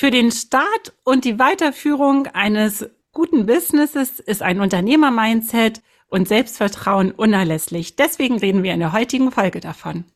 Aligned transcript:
Für 0.00 0.10
den 0.10 0.32
Start 0.32 0.94
und 1.04 1.26
die 1.26 1.38
Weiterführung 1.38 2.26
eines 2.28 2.88
guten 3.12 3.44
Businesses 3.44 4.18
ist 4.18 4.40
ein 4.40 4.58
Unternehmer-Mindset 4.58 5.82
und 6.08 6.26
Selbstvertrauen 6.26 7.12
unerlässlich. 7.12 7.96
Deswegen 7.96 8.38
reden 8.38 8.62
wir 8.62 8.72
in 8.72 8.80
der 8.80 8.94
heutigen 8.94 9.30
Folge 9.30 9.60
davon. 9.60 10.06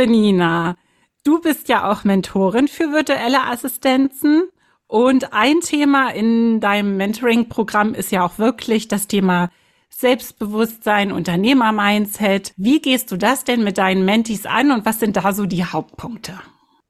Liebe 0.00 0.12
Nina, 0.12 0.76
du 1.24 1.42
bist 1.42 1.68
ja 1.68 1.90
auch 1.90 2.04
Mentorin 2.04 2.68
für 2.68 2.90
virtuelle 2.90 3.42
Assistenzen. 3.42 4.44
Und 4.86 5.34
ein 5.34 5.60
Thema 5.60 6.08
in 6.14 6.58
deinem 6.58 6.96
Mentoring-Programm 6.96 7.92
ist 7.92 8.10
ja 8.10 8.24
auch 8.24 8.38
wirklich 8.38 8.88
das 8.88 9.08
Thema 9.08 9.50
Selbstbewusstsein, 9.90 11.12
Unternehmer-Mindset. 11.12 12.54
Wie 12.56 12.80
gehst 12.80 13.12
du 13.12 13.18
das 13.18 13.44
denn 13.44 13.62
mit 13.62 13.76
deinen 13.76 14.06
Mentees 14.06 14.46
an 14.46 14.70
und 14.70 14.86
was 14.86 15.00
sind 15.00 15.18
da 15.18 15.34
so 15.34 15.44
die 15.44 15.66
Hauptpunkte? 15.66 16.32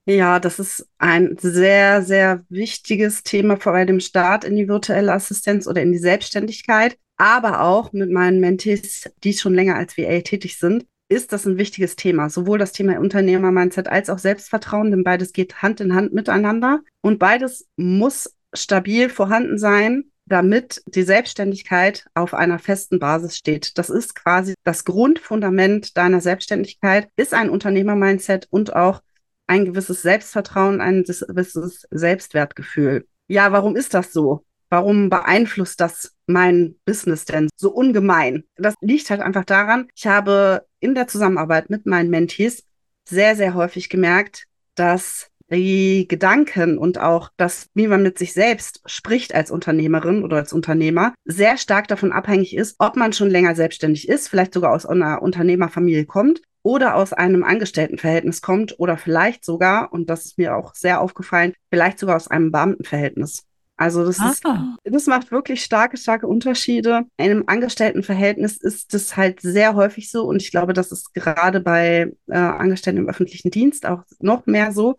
Ja, 0.07 0.39
das 0.39 0.61
ist 0.61 0.87
ein 0.99 1.37
sehr, 1.41 2.03
sehr 2.03 2.45
wichtiges 2.49 3.25
Thema 3.25 3.57
vor 3.57 3.73
allem 3.73 3.89
im 3.89 4.01
Start 4.01 4.45
in 4.45 4.55
die 4.55 4.69
virtuelle 4.69 5.13
Assistenz 5.13 5.67
oder 5.67 5.83
in 5.83 5.91
die 5.91 5.99
Selbstständigkeit, 5.99 6.97
aber 7.17 7.63
auch 7.63 7.93
mit 7.93 8.13
meinen 8.13 8.39
Mentees, 8.39 9.11
die 9.25 9.33
schon 9.33 9.55
länger 9.55 9.75
als 9.75 9.99
VA 9.99 10.21
tätig 10.21 10.59
sind 10.59 10.85
ist 11.11 11.33
das 11.33 11.45
ein 11.45 11.59
wichtiges 11.59 11.97
Thema. 11.97 12.31
Sowohl 12.31 12.59
das 12.59 12.73
Thema 12.73 12.99
Unternehmer-Mindset 12.99 13.89
als 13.89 14.09
auch 14.09 14.19
Selbstvertrauen, 14.19 14.91
denn 14.91 15.05
beides 15.05 15.33
geht 15.33 15.61
Hand 15.61 15.81
in 15.81 15.95
Hand 15.95 16.15
miteinander. 16.15 16.81
Und 17.03 17.19
beides 17.19 17.67
muss 17.77 18.35
stabil 18.55 19.11
vorhanden 19.11 19.59
sein, 19.59 20.05
damit 20.27 20.83
die 20.87 21.03
Selbstständigkeit 21.03 22.07
auf 22.15 22.33
einer 22.33 22.61
festen 22.61 23.01
Basis 23.01 23.37
steht. 23.37 23.77
Das 23.77 23.91
ist 23.91 24.15
quasi 24.15 24.55
das 24.63 24.85
Grundfundament 24.85 25.97
deiner 25.97 26.21
Selbstständigkeit, 26.21 27.09
ist 27.17 27.35
ein 27.35 27.51
Unternehmer-Mindset 27.51 28.47
und 28.51 28.75
auch 28.77 29.03
ein 29.49 29.65
gewisses 29.65 30.03
Selbstvertrauen, 30.03 30.81
ein 30.81 31.03
gewisses 31.03 31.89
Selbstwertgefühl. 31.91 33.09
Ja, 33.27 33.51
warum 33.51 33.75
ist 33.75 33.95
das 33.95 34.13
so? 34.13 34.45
Warum 34.69 35.11
beeinflusst 35.11 35.81
das 35.81 36.15
mein 36.27 36.77
Business 36.85 37.25
denn 37.25 37.49
so 37.57 37.73
ungemein? 37.73 38.45
Das 38.55 38.75
liegt 38.81 39.11
halt 39.11 39.21
einfach 39.21 39.45
daran, 39.45 39.89
ich 39.97 40.07
habe 40.07 40.65
in 40.81 40.95
der 40.95 41.07
Zusammenarbeit 41.07 41.71
mit 41.71 41.87
meinen 41.87 42.11
Mentees 42.11 42.65
sehr, 43.05 43.37
sehr 43.37 43.55
häufig 43.55 43.89
gemerkt, 43.89 44.47
dass 44.75 45.31
die 45.51 46.07
Gedanken 46.07 46.79
und 46.79 46.99
auch 46.99 47.31
das, 47.37 47.69
wie 47.75 47.89
man 47.89 48.03
mit 48.03 48.19
sich 48.19 48.33
selbst 48.33 48.83
spricht 48.87 49.35
als 49.35 49.51
Unternehmerin 49.51 50.23
oder 50.23 50.37
als 50.37 50.53
Unternehmer, 50.53 51.15
sehr 51.25 51.57
stark 51.57 51.89
davon 51.89 52.13
abhängig 52.13 52.55
ist, 52.55 52.77
ob 52.79 52.97
man 52.97 53.13
schon 53.13 53.31
länger 53.31 53.55
selbstständig 53.55 54.09
ist, 54.09 54.29
vielleicht 54.29 54.55
sogar 54.55 54.73
aus 54.73 54.87
einer 54.87 55.23
Unternehmerfamilie 55.23 56.07
kommt 56.07 56.43
oder 56.63 56.95
aus 56.95 57.13
einem 57.13 57.43
Angestelltenverhältnis 57.43 58.43
kommt 58.43 58.79
oder 58.79 58.97
vielleicht 58.97 59.45
sogar, 59.45 59.93
und 59.93 60.09
das 60.09 60.27
ist 60.27 60.39
mir 60.39 60.55
auch 60.55 60.75
sehr 60.75 61.01
aufgefallen, 61.01 61.55
vielleicht 61.71 61.99
sogar 61.99 62.17
aus 62.17 62.29
einem 62.29 62.53
Beamtenverhältnis. 62.53 63.45
Also 63.81 64.05
das, 64.05 64.19
ist, 64.19 64.45
ah. 64.45 64.77
das 64.85 65.07
macht 65.07 65.33
wirklich 65.33 65.65
starke, 65.65 65.97
starke 65.97 66.27
Unterschiede. 66.27 67.07
In 67.17 67.31
einem 67.31 67.45
Angestelltenverhältnis 67.47 68.59
ist 68.59 68.93
das 68.93 69.17
halt 69.17 69.41
sehr 69.41 69.75
häufig 69.75 70.11
so 70.11 70.25
und 70.27 70.43
ich 70.43 70.51
glaube, 70.51 70.75
das 70.75 70.93
ist 70.93 71.15
gerade 71.15 71.61
bei 71.61 72.13
äh, 72.27 72.37
Angestellten 72.37 72.99
im 72.99 73.09
öffentlichen 73.09 73.51
Dienst 73.51 73.87
auch 73.87 74.03
noch 74.19 74.45
mehr 74.45 74.73
so, 74.73 74.99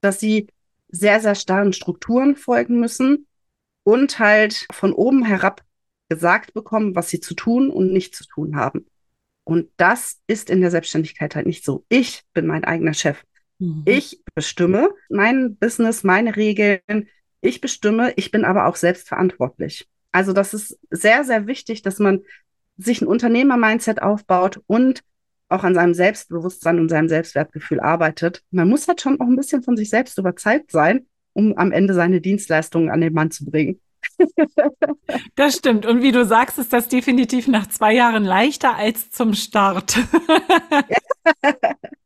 dass 0.00 0.18
sie 0.18 0.48
sehr, 0.88 1.20
sehr 1.20 1.36
starren 1.36 1.72
Strukturen 1.72 2.34
folgen 2.34 2.80
müssen 2.80 3.28
und 3.84 4.18
halt 4.18 4.66
von 4.72 4.92
oben 4.92 5.24
herab 5.24 5.62
gesagt 6.08 6.52
bekommen, 6.52 6.96
was 6.96 7.08
sie 7.08 7.20
zu 7.20 7.34
tun 7.34 7.70
und 7.70 7.92
nicht 7.92 8.16
zu 8.16 8.26
tun 8.26 8.56
haben. 8.56 8.86
Und 9.44 9.68
das 9.76 10.18
ist 10.26 10.50
in 10.50 10.60
der 10.60 10.72
Selbstständigkeit 10.72 11.36
halt 11.36 11.46
nicht 11.46 11.64
so. 11.64 11.84
Ich 11.88 12.24
bin 12.34 12.48
mein 12.48 12.64
eigener 12.64 12.94
Chef. 12.94 13.22
Mhm. 13.60 13.84
Ich 13.84 14.20
bestimme 14.34 14.88
mein 15.08 15.54
Business, 15.54 16.02
meine 16.02 16.34
Regeln, 16.34 17.06
ich 17.40 17.60
bestimme, 17.60 18.12
ich 18.16 18.30
bin 18.30 18.44
aber 18.44 18.66
auch 18.66 18.76
selbstverantwortlich. 18.76 19.88
Also 20.12 20.32
das 20.32 20.54
ist 20.54 20.78
sehr, 20.90 21.24
sehr 21.24 21.46
wichtig, 21.46 21.82
dass 21.82 21.98
man 21.98 22.22
sich 22.78 23.00
ein 23.00 23.08
Unternehmer-Mindset 23.08 24.02
aufbaut 24.02 24.60
und 24.66 25.02
auch 25.48 25.62
an 25.62 25.74
seinem 25.74 25.94
Selbstbewusstsein 25.94 26.78
und 26.80 26.88
seinem 26.88 27.08
Selbstwertgefühl 27.08 27.80
arbeitet. 27.80 28.42
Man 28.50 28.68
muss 28.68 28.88
halt 28.88 29.00
schon 29.00 29.20
auch 29.20 29.26
ein 29.26 29.36
bisschen 29.36 29.62
von 29.62 29.76
sich 29.76 29.90
selbst 29.90 30.18
überzeugt 30.18 30.70
sein, 30.72 31.06
um 31.34 31.56
am 31.56 31.72
Ende 31.72 31.94
seine 31.94 32.20
Dienstleistungen 32.20 32.90
an 32.90 33.00
den 33.00 33.12
Mann 33.12 33.30
zu 33.30 33.44
bringen. 33.44 33.80
Das 35.34 35.56
stimmt. 35.56 35.86
Und 35.86 36.02
wie 36.02 36.12
du 36.12 36.24
sagst, 36.24 36.58
ist 36.58 36.72
das 36.72 36.88
definitiv 36.88 37.46
nach 37.48 37.66
zwei 37.66 37.92
Jahren 37.94 38.24
leichter 38.24 38.74
als 38.76 39.10
zum 39.10 39.34
Start. 39.34 39.96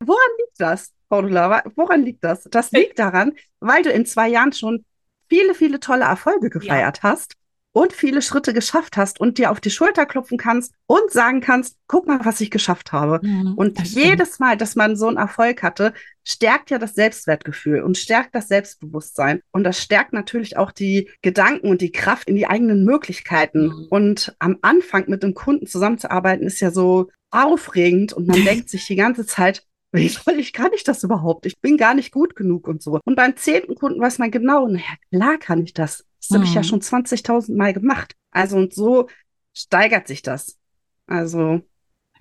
Woran 0.00 0.30
liegt 0.38 0.58
das, 0.58 0.92
Paula? 1.08 1.62
Woran 1.76 2.02
liegt 2.02 2.24
das? 2.24 2.44
Das 2.50 2.72
liegt 2.72 2.98
daran, 2.98 3.32
weil 3.60 3.82
du 3.82 3.91
in 3.91 4.04
zwei 4.06 4.28
Jahren 4.28 4.52
schon 4.52 4.84
viele, 5.30 5.54
viele 5.54 5.80
tolle 5.80 6.04
Erfolge 6.04 6.50
gefeiert 6.50 6.98
ja. 7.02 7.10
hast 7.10 7.36
und 7.72 7.92
viele 7.92 8.20
Schritte 8.20 8.52
geschafft 8.52 8.96
hast 8.96 9.20
und 9.20 9.38
dir 9.38 9.50
auf 9.50 9.60
die 9.60 9.70
Schulter 9.70 10.04
klopfen 10.04 10.38
kannst 10.38 10.74
und 10.86 11.10
sagen 11.10 11.41
kannst, 11.41 11.76
guck 11.86 12.06
mal, 12.06 12.18
was 12.24 12.41
ich 12.41 12.50
geschafft 12.50 12.92
habe. 12.92 13.20
Mhm, 13.22 13.54
und 13.54 13.80
jedes 13.86 14.41
Mal, 14.41 14.56
dass 14.56 14.74
man 14.74 14.96
so 14.96 15.06
einen 15.06 15.18
Erfolg 15.18 15.62
hatte, 15.62 15.94
stärkt 16.24 16.70
ja 16.70 16.78
das 16.78 16.94
Selbstwertgefühl 16.94 17.82
und 17.82 17.96
stärkt 17.96 18.34
das 18.34 18.48
Selbstbewusstsein. 18.48 19.41
Und 19.52 19.64
das 19.64 19.80
stärkt 19.80 20.12
natürlich 20.12 20.56
auch 20.56 20.72
die 20.72 21.10
Gedanken 21.22 21.68
und 21.68 21.80
die 21.80 21.92
Kraft 21.92 22.28
in 22.28 22.34
die 22.34 22.48
eigenen 22.48 22.84
Möglichkeiten. 22.84 23.66
Mhm. 23.68 23.86
Und 23.88 24.34
am 24.41 24.58
Anfang 24.62 25.04
mit 25.06 25.22
dem 25.22 25.34
Kunden 25.34 25.66
zusammenzuarbeiten 25.66 26.47
ist 26.47 26.60
ja 26.60 26.72
so 26.72 27.08
aufregend 27.30 28.12
und 28.12 28.26
man 28.26 28.44
denkt 28.44 28.68
sich 28.68 28.86
die 28.86 28.97
ganze 28.97 29.26
Zeit, 29.26 29.64
wie 29.93 30.09
soll 30.09 30.39
ich, 30.39 30.53
kann 30.53 30.71
ich 30.75 30.84
das 30.84 31.03
überhaupt? 31.03 31.47
Ich 31.47 31.61
bin 31.61 31.77
gar 31.77 31.95
nicht 31.95 32.12
gut 32.12 32.37
genug 32.37 32.69
und 32.69 32.83
so. 32.83 33.01
Und 33.05 33.17
beim 33.17 33.37
zehnten 33.37 33.75
Kunden 33.75 34.01
weiß 34.01 34.19
man 34.19 34.31
genau, 34.31 34.67
naja, 34.69 34.84
klar 35.12 35.39
kann 35.39 35.62
ich 35.62 35.75
das. 35.75 36.05
Das 36.21 36.31
mhm. 36.31 36.34
habe 36.37 36.45
ich 36.45 36.55
ja 36.55 36.61
mhm. 36.61 36.65
schon 36.65 36.81
20.000 36.81 37.56
Mal 37.56 37.73
gemacht. 37.73 38.15
Also 38.31 38.56
und 38.56 38.73
so 38.75 39.09
steigert 39.53 40.06
sich 40.06 40.23
das. 40.23 40.59
Also. 41.06 41.62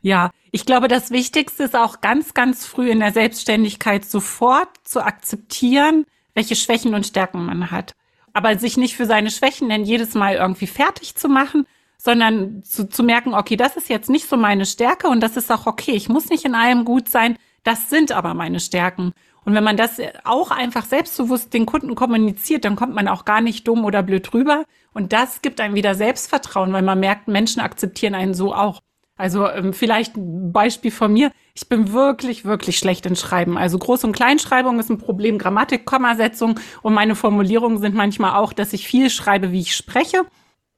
Ja, 0.01 0.31
ich 0.51 0.65
glaube, 0.65 0.87
das 0.87 1.11
Wichtigste 1.11 1.63
ist 1.63 1.75
auch 1.75 2.01
ganz, 2.01 2.33
ganz 2.33 2.65
früh 2.65 2.89
in 2.89 2.99
der 2.99 3.11
Selbstständigkeit 3.11 4.05
sofort 4.05 4.69
zu 4.83 5.03
akzeptieren, 5.03 6.05
welche 6.33 6.55
Schwächen 6.55 6.95
und 6.95 7.05
Stärken 7.05 7.45
man 7.45 7.69
hat. 7.69 7.93
Aber 8.33 8.57
sich 8.57 8.77
nicht 8.77 8.95
für 8.95 9.05
seine 9.05 9.29
Schwächen 9.29 9.69
denn 9.69 9.83
jedes 9.83 10.13
Mal 10.13 10.35
irgendwie 10.35 10.67
fertig 10.67 11.15
zu 11.15 11.27
machen, 11.27 11.65
sondern 11.97 12.63
zu, 12.63 12.87
zu 12.87 13.03
merken, 13.03 13.33
okay, 13.33 13.57
das 13.57 13.75
ist 13.75 13.89
jetzt 13.89 14.09
nicht 14.09 14.27
so 14.27 14.37
meine 14.37 14.65
Stärke 14.65 15.09
und 15.09 15.19
das 15.19 15.35
ist 15.35 15.51
auch 15.51 15.67
okay. 15.67 15.91
Ich 15.91 16.07
muss 16.07 16.29
nicht 16.29 16.45
in 16.45 16.55
allem 16.55 16.85
gut 16.85 17.09
sein. 17.09 17.37
Das 17.63 17.89
sind 17.89 18.11
aber 18.11 18.33
meine 18.33 18.59
Stärken. 18.59 19.13
Und 19.45 19.55
wenn 19.55 19.63
man 19.63 19.77
das 19.77 19.99
auch 20.23 20.51
einfach 20.51 20.85
selbstbewusst 20.85 21.53
den 21.53 21.65
Kunden 21.65 21.95
kommuniziert, 21.95 22.65
dann 22.65 22.75
kommt 22.75 22.93
man 22.93 23.07
auch 23.07 23.25
gar 23.25 23.41
nicht 23.41 23.67
dumm 23.67 23.85
oder 23.85 24.03
blöd 24.03 24.33
rüber. 24.33 24.65
Und 24.93 25.13
das 25.13 25.41
gibt 25.41 25.59
einem 25.61 25.75
wieder 25.75 25.95
Selbstvertrauen, 25.95 26.73
weil 26.73 26.81
man 26.81 26.99
merkt, 26.99 27.27
Menschen 27.27 27.61
akzeptieren 27.61 28.15
einen 28.15 28.33
so 28.33 28.53
auch. 28.53 28.81
Also 29.19 29.49
ähm, 29.49 29.73
vielleicht 29.73 30.15
ein 30.15 30.53
Beispiel 30.53 30.91
von 30.91 31.11
mir. 31.11 31.31
Ich 31.53 31.67
bin 31.67 31.91
wirklich, 31.91 32.45
wirklich 32.45 32.77
schlecht 32.77 33.05
in 33.05 33.17
Schreiben. 33.17 33.57
Also 33.57 33.77
Groß- 33.77 34.05
und 34.05 34.13
Kleinschreibung 34.13 34.79
ist 34.79 34.89
ein 34.89 34.97
Problem, 34.97 35.37
Grammatik, 35.37 35.85
Kommasetzung 35.85 36.57
und 36.81 36.93
meine 36.93 37.15
Formulierungen 37.15 37.79
sind 37.79 37.95
manchmal 37.95 38.35
auch, 38.35 38.53
dass 38.53 38.71
ich 38.71 38.87
viel 38.87 39.09
schreibe, 39.09 39.51
wie 39.51 39.59
ich 39.59 39.75
spreche. 39.75 40.21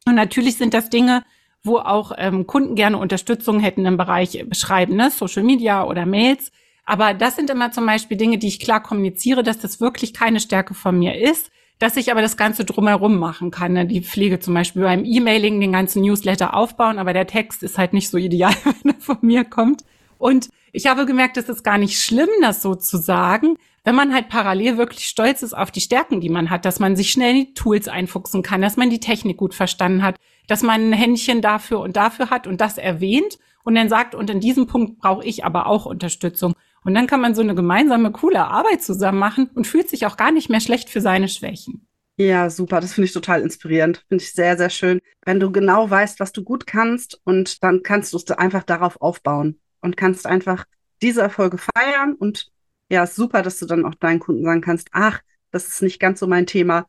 Und 0.07 0.15
natürlich 0.15 0.57
sind 0.57 0.73
das 0.73 0.89
Dinge, 0.89 1.23
wo 1.63 1.77
auch 1.77 2.13
ähm, 2.17 2.47
Kunden 2.47 2.73
gerne 2.73 2.97
Unterstützung 2.97 3.59
hätten 3.59 3.85
im 3.85 3.97
Bereich 3.97 4.43
Schreiben, 4.53 4.95
ne? 4.95 5.11
Social 5.11 5.43
Media 5.43 5.83
oder 5.83 6.07
Mails. 6.07 6.51
Aber 6.85 7.13
das 7.13 7.35
sind 7.35 7.49
immer 7.49 7.71
zum 7.71 7.85
Beispiel 7.85 8.17
Dinge, 8.17 8.37
die 8.37 8.47
ich 8.47 8.59
klar 8.59 8.81
kommuniziere, 8.81 9.43
dass 9.43 9.59
das 9.59 9.79
wirklich 9.79 10.13
keine 10.13 10.39
Stärke 10.39 10.73
von 10.73 10.97
mir 10.97 11.19
ist, 11.19 11.51
dass 11.79 11.97
ich 11.97 12.11
aber 12.11 12.21
das 12.21 12.37
Ganze 12.37 12.65
drumherum 12.65 13.17
machen 13.17 13.49
kann. 13.49 13.73
Ne? 13.73 13.85
Die 13.85 14.01
Pflege 14.01 14.39
zum 14.39 14.53
Beispiel 14.53 14.83
beim 14.83 15.03
E-Mailing, 15.03 15.59
den 15.59 15.71
ganzen 15.71 16.01
Newsletter 16.03 16.53
aufbauen, 16.53 16.99
aber 16.99 17.13
der 17.13 17.27
Text 17.27 17.63
ist 17.63 17.77
halt 17.77 17.93
nicht 17.93 18.09
so 18.09 18.17
ideal, 18.17 18.53
wenn 18.83 18.93
er 18.93 18.99
von 18.99 19.17
mir 19.21 19.43
kommt. 19.43 19.83
Und 20.17 20.49
ich 20.71 20.87
habe 20.87 21.05
gemerkt, 21.05 21.37
es 21.37 21.49
ist 21.49 21.63
gar 21.63 21.77
nicht 21.77 21.99
schlimm, 21.99 22.29
das 22.41 22.61
so 22.61 22.75
zu 22.75 22.97
sagen, 22.97 23.57
wenn 23.83 23.95
man 23.95 24.13
halt 24.13 24.29
parallel 24.29 24.77
wirklich 24.77 25.05
stolz 25.05 25.41
ist 25.41 25.53
auf 25.57 25.71
die 25.71 25.81
Stärken, 25.81 26.21
die 26.21 26.29
man 26.29 26.51
hat, 26.51 26.65
dass 26.65 26.79
man 26.79 26.95
sich 26.95 27.11
schnell 27.11 27.31
in 27.31 27.45
die 27.45 27.53
Tools 27.55 27.87
einfuchsen 27.87 28.43
kann, 28.43 28.61
dass 28.61 28.77
man 28.77 28.91
die 28.91 28.99
Technik 28.99 29.37
gut 29.37 29.55
verstanden 29.55 30.03
hat, 30.03 30.17
dass 30.47 30.61
man 30.61 30.89
ein 30.89 30.93
Händchen 30.93 31.41
dafür 31.41 31.79
und 31.79 31.95
dafür 31.95 32.29
hat 32.29 32.45
und 32.45 32.61
das 32.61 32.77
erwähnt 32.77 33.39
und 33.63 33.75
dann 33.75 33.89
sagt, 33.89 34.13
und 34.13 34.29
in 34.29 34.39
diesem 34.39 34.67
Punkt 34.67 34.99
brauche 34.99 35.25
ich 35.25 35.45
aber 35.45 35.65
auch 35.65 35.85
Unterstützung. 35.85 36.53
Und 36.83 36.95
dann 36.95 37.07
kann 37.07 37.21
man 37.21 37.35
so 37.35 37.41
eine 37.41 37.55
gemeinsame, 37.55 38.11
coole 38.11 38.45
Arbeit 38.45 38.81
zusammen 38.81 39.19
machen 39.19 39.49
und 39.53 39.67
fühlt 39.67 39.89
sich 39.89 40.05
auch 40.05 40.17
gar 40.17 40.31
nicht 40.31 40.49
mehr 40.49 40.61
schlecht 40.61 40.89
für 40.89 41.01
seine 41.01 41.29
Schwächen. 41.29 41.87
Ja, 42.17 42.49
super. 42.49 42.81
Das 42.81 42.93
finde 42.93 43.05
ich 43.05 43.13
total 43.13 43.41
inspirierend. 43.41 44.03
Finde 44.07 44.23
ich 44.23 44.33
sehr, 44.33 44.57
sehr 44.57 44.69
schön. 44.69 44.99
Wenn 45.25 45.39
du 45.39 45.51
genau 45.51 45.89
weißt, 45.89 46.19
was 46.19 46.31
du 46.31 46.43
gut 46.43 46.67
kannst 46.67 47.21
und 47.23 47.63
dann 47.63 47.83
kannst 47.83 48.13
du 48.13 48.17
es 48.17 48.29
einfach 48.31 48.63
darauf 48.63 49.01
aufbauen 49.01 49.59
und 49.81 49.97
kannst 49.97 50.25
einfach 50.25 50.65
diese 51.01 51.21
Erfolge 51.21 51.57
feiern 51.57 52.13
und 52.13 52.51
ja, 52.89 53.07
super, 53.07 53.41
dass 53.41 53.57
du 53.57 53.65
dann 53.65 53.85
auch 53.85 53.95
deinen 53.95 54.19
Kunden 54.19 54.43
sagen 54.43 54.61
kannst, 54.61 54.89
ach, 54.91 55.21
das 55.51 55.67
ist 55.67 55.81
nicht 55.81 55.99
ganz 55.99 56.19
so 56.19 56.27
mein 56.27 56.45
Thema 56.45 56.87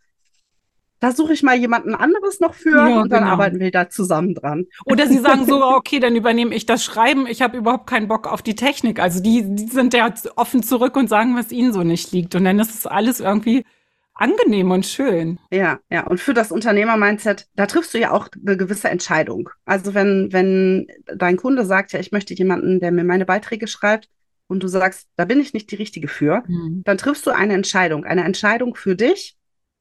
da 1.02 1.10
suche 1.10 1.32
ich 1.32 1.42
mal 1.42 1.56
jemanden 1.56 1.96
anderes 1.96 2.38
noch 2.38 2.54
für 2.54 2.76
ja, 2.76 3.00
und 3.00 3.10
dann 3.10 3.24
genau. 3.24 3.32
arbeiten 3.32 3.58
wir 3.58 3.72
da 3.72 3.90
zusammen 3.90 4.36
dran. 4.36 4.66
Oder 4.84 5.08
sie 5.08 5.18
sagen 5.18 5.44
so, 5.46 5.60
okay, 5.76 5.98
dann 5.98 6.14
übernehme 6.14 6.54
ich 6.54 6.64
das 6.64 6.84
Schreiben, 6.84 7.26
ich 7.26 7.42
habe 7.42 7.56
überhaupt 7.56 7.88
keinen 7.88 8.06
Bock 8.06 8.28
auf 8.28 8.40
die 8.40 8.54
Technik. 8.54 9.00
Also 9.00 9.20
die, 9.20 9.42
die 9.44 9.66
sind 9.66 9.94
ja 9.94 10.14
offen 10.36 10.62
zurück 10.62 10.96
und 10.96 11.08
sagen, 11.08 11.34
was 11.34 11.50
ihnen 11.50 11.72
so 11.72 11.82
nicht 11.82 12.12
liegt. 12.12 12.36
Und 12.36 12.44
dann 12.44 12.60
ist 12.60 12.72
es 12.72 12.86
alles 12.86 13.18
irgendwie 13.18 13.64
angenehm 14.14 14.70
und 14.70 14.86
schön. 14.86 15.40
Ja, 15.50 15.80
ja. 15.90 16.06
Und 16.06 16.20
für 16.20 16.34
das 16.34 16.52
Unternehmer-Mindset, 16.52 17.48
da 17.56 17.66
triffst 17.66 17.94
du 17.94 17.98
ja 17.98 18.12
auch 18.12 18.28
eine 18.46 18.56
gewisse 18.56 18.88
Entscheidung. 18.88 19.48
Also 19.64 19.94
wenn, 19.94 20.28
wenn 20.32 20.86
dein 21.16 21.36
Kunde 21.36 21.64
sagt, 21.64 21.92
ja, 21.92 21.98
ich 21.98 22.12
möchte 22.12 22.32
jemanden, 22.32 22.78
der 22.78 22.92
mir 22.92 23.02
meine 23.02 23.26
Beiträge 23.26 23.66
schreibt, 23.66 24.08
und 24.46 24.62
du 24.62 24.68
sagst, 24.68 25.08
da 25.16 25.24
bin 25.24 25.40
ich 25.40 25.54
nicht 25.54 25.70
die 25.70 25.76
Richtige 25.76 26.08
für, 26.08 26.42
mhm. 26.46 26.82
dann 26.84 26.98
triffst 26.98 27.26
du 27.26 27.30
eine 27.30 27.54
Entscheidung. 27.54 28.04
Eine 28.04 28.24
Entscheidung 28.24 28.74
für 28.74 28.94
dich, 28.94 29.36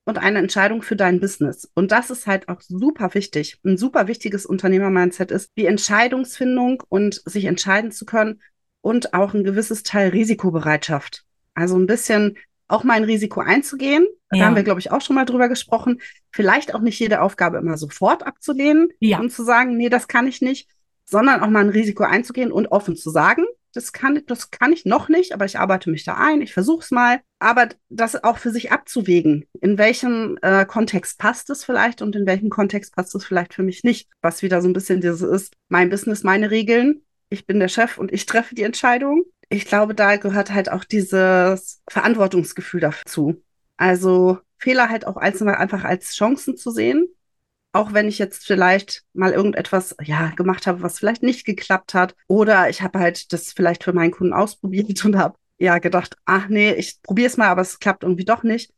und 0.06 0.18
eine 0.18 0.40
Entscheidung 0.40 0.82
für 0.82 0.96
dein 0.96 1.20
Business. 1.20 1.70
Und 1.76 1.92
das 1.92 2.10
ist 2.10 2.28
halt 2.28 2.50
auch 2.50 2.62
super 2.62 3.14
wichtig. 3.14 3.60
Ein 3.64 3.78
super 3.78 4.08
wichtiges 4.08 4.46
Unternehmer-Mindset 4.46 5.32
ist 5.32 5.52
die 5.58 5.68
Entscheidungsfindung 5.68 6.84
und 6.90 7.22
sich 7.26 7.46
entscheiden 7.46 7.92
zu 7.92 8.06
können 8.06 8.42
und 8.82 9.14
auch 9.14 9.34
ein 9.34 9.44
gewisses 9.44 9.84
Teil 9.84 10.10
Risikobereitschaft. 10.10 11.24
Also 11.54 11.78
ein 11.78 11.86
bisschen 11.86 12.38
auch 12.68 12.84
mal 12.84 12.96
ein 12.96 13.04
Risiko 13.04 13.42
einzugehen. 13.42 14.08
Ja. 14.32 14.40
Da 14.40 14.46
haben 14.46 14.56
wir, 14.56 14.64
glaube 14.64 14.80
ich, 14.80 14.92
auch 14.92 15.02
schon 15.02 15.16
mal 15.16 15.26
drüber 15.26 15.50
gesprochen. 15.50 16.02
Vielleicht 16.32 16.74
auch 16.74 16.80
nicht 16.82 17.00
jede 17.00 17.22
Aufgabe 17.22 17.58
immer 17.58 17.78
sofort 17.78 18.26
abzulehnen 18.26 18.90
ja. 19.00 19.20
und 19.20 19.30
zu 19.32 19.44
sagen, 19.44 19.78
nee, 19.78 19.90
das 19.90 20.08
kann 20.08 20.26
ich 20.26 20.42
nicht, 20.42 20.70
sondern 21.06 21.42
auch 21.42 21.50
mal 21.50 21.60
ein 21.60 21.70
Risiko 21.70 22.04
einzugehen 22.04 22.52
und 22.52 22.68
offen 22.68 22.96
zu 22.96 23.10
sagen, 23.10 23.44
das 23.74 23.94
kann, 23.94 24.22
das 24.28 24.52
kann 24.52 24.74
ich 24.74 24.86
noch 24.86 25.10
nicht, 25.10 25.34
aber 25.34 25.46
ich 25.46 25.60
arbeite 25.60 25.90
mich 25.90 26.04
da 26.04 26.16
ein, 26.16 26.42
ich 26.42 26.54
versuche 26.54 26.84
es 26.84 26.92
mal. 26.92 27.22
Aber 27.40 27.70
das 27.90 28.24
auch 28.24 28.38
für 28.38 28.52
sich 28.52 28.72
abzuwägen, 28.72 29.46
in 29.62 29.78
welchem 29.78 30.38
äh, 30.42 30.66
Kontext 30.66 31.18
passt 31.18 31.50
es 31.50 31.64
vielleicht 31.64 32.02
und 32.02 32.16
in 32.16 32.26
welchem 32.26 32.50
Kontext 32.50 32.96
passt 32.96 33.16
es 33.16 33.26
vielleicht 33.26 33.54
für 33.54 33.64
mich 33.64 33.84
nicht. 33.84 34.10
Was 34.22 34.42
wieder 34.42 34.62
so 34.62 34.70
ein 34.70 34.74
bisschen 34.74 35.02
dieses 35.02 35.22
ist, 35.22 35.54
mein 35.70 35.90
Business, 35.90 36.24
meine 36.24 36.52
Regeln, 36.52 37.02
ich 37.30 37.46
bin 37.48 37.60
der 37.60 37.70
Chef 37.70 37.98
und 37.98 38.12
ich 38.12 38.26
treffe 38.26 38.56
die 38.56 38.64
Entscheidung. 38.64 39.24
Ich 39.50 39.66
glaube, 39.66 39.96
da 39.96 40.18
gehört 40.18 40.52
halt 40.52 40.72
auch 40.72 40.84
dieses 40.84 41.82
Verantwortungsgefühl 41.90 42.82
dazu. 42.82 43.42
Also 43.78 44.40
Fehler 44.58 44.90
halt 44.90 45.08
auch 45.08 45.18
einfach 45.18 45.84
als 45.84 46.14
Chancen 46.14 46.58
zu 46.58 46.72
sehen 46.72 47.08
auch 47.74 47.94
wenn 47.94 48.08
ich 48.08 48.20
jetzt 48.20 48.46
vielleicht 48.46 49.04
mal 49.14 49.32
irgendetwas 49.32 49.96
ja 50.02 50.30
gemacht 50.36 50.68
habe, 50.68 50.82
was 50.82 51.00
vielleicht 51.00 51.24
nicht 51.24 51.46
geklappt 51.46 51.94
hat, 51.94 52.16
oder 52.28 52.70
ich 52.70 52.82
habe 52.82 53.00
halt 53.00 53.32
das 53.34 53.54
vielleicht 53.54 53.84
für 53.84 53.94
meinen 53.94 54.12
Kunden 54.12 54.34
ausprobiert 54.34 55.04
und 55.06 55.18
habe 55.18 55.38
ja 55.58 55.78
gedacht, 55.80 56.18
ach 56.26 56.48
nee, 56.50 56.74
ich 56.74 57.02
probiere 57.04 57.28
es 57.28 57.38
mal, 57.38 57.48
aber 57.48 57.62
es 57.62 57.80
klappt 57.80 58.04
irgendwie 58.04 58.26
doch 58.26 58.44
nicht. 58.44 58.74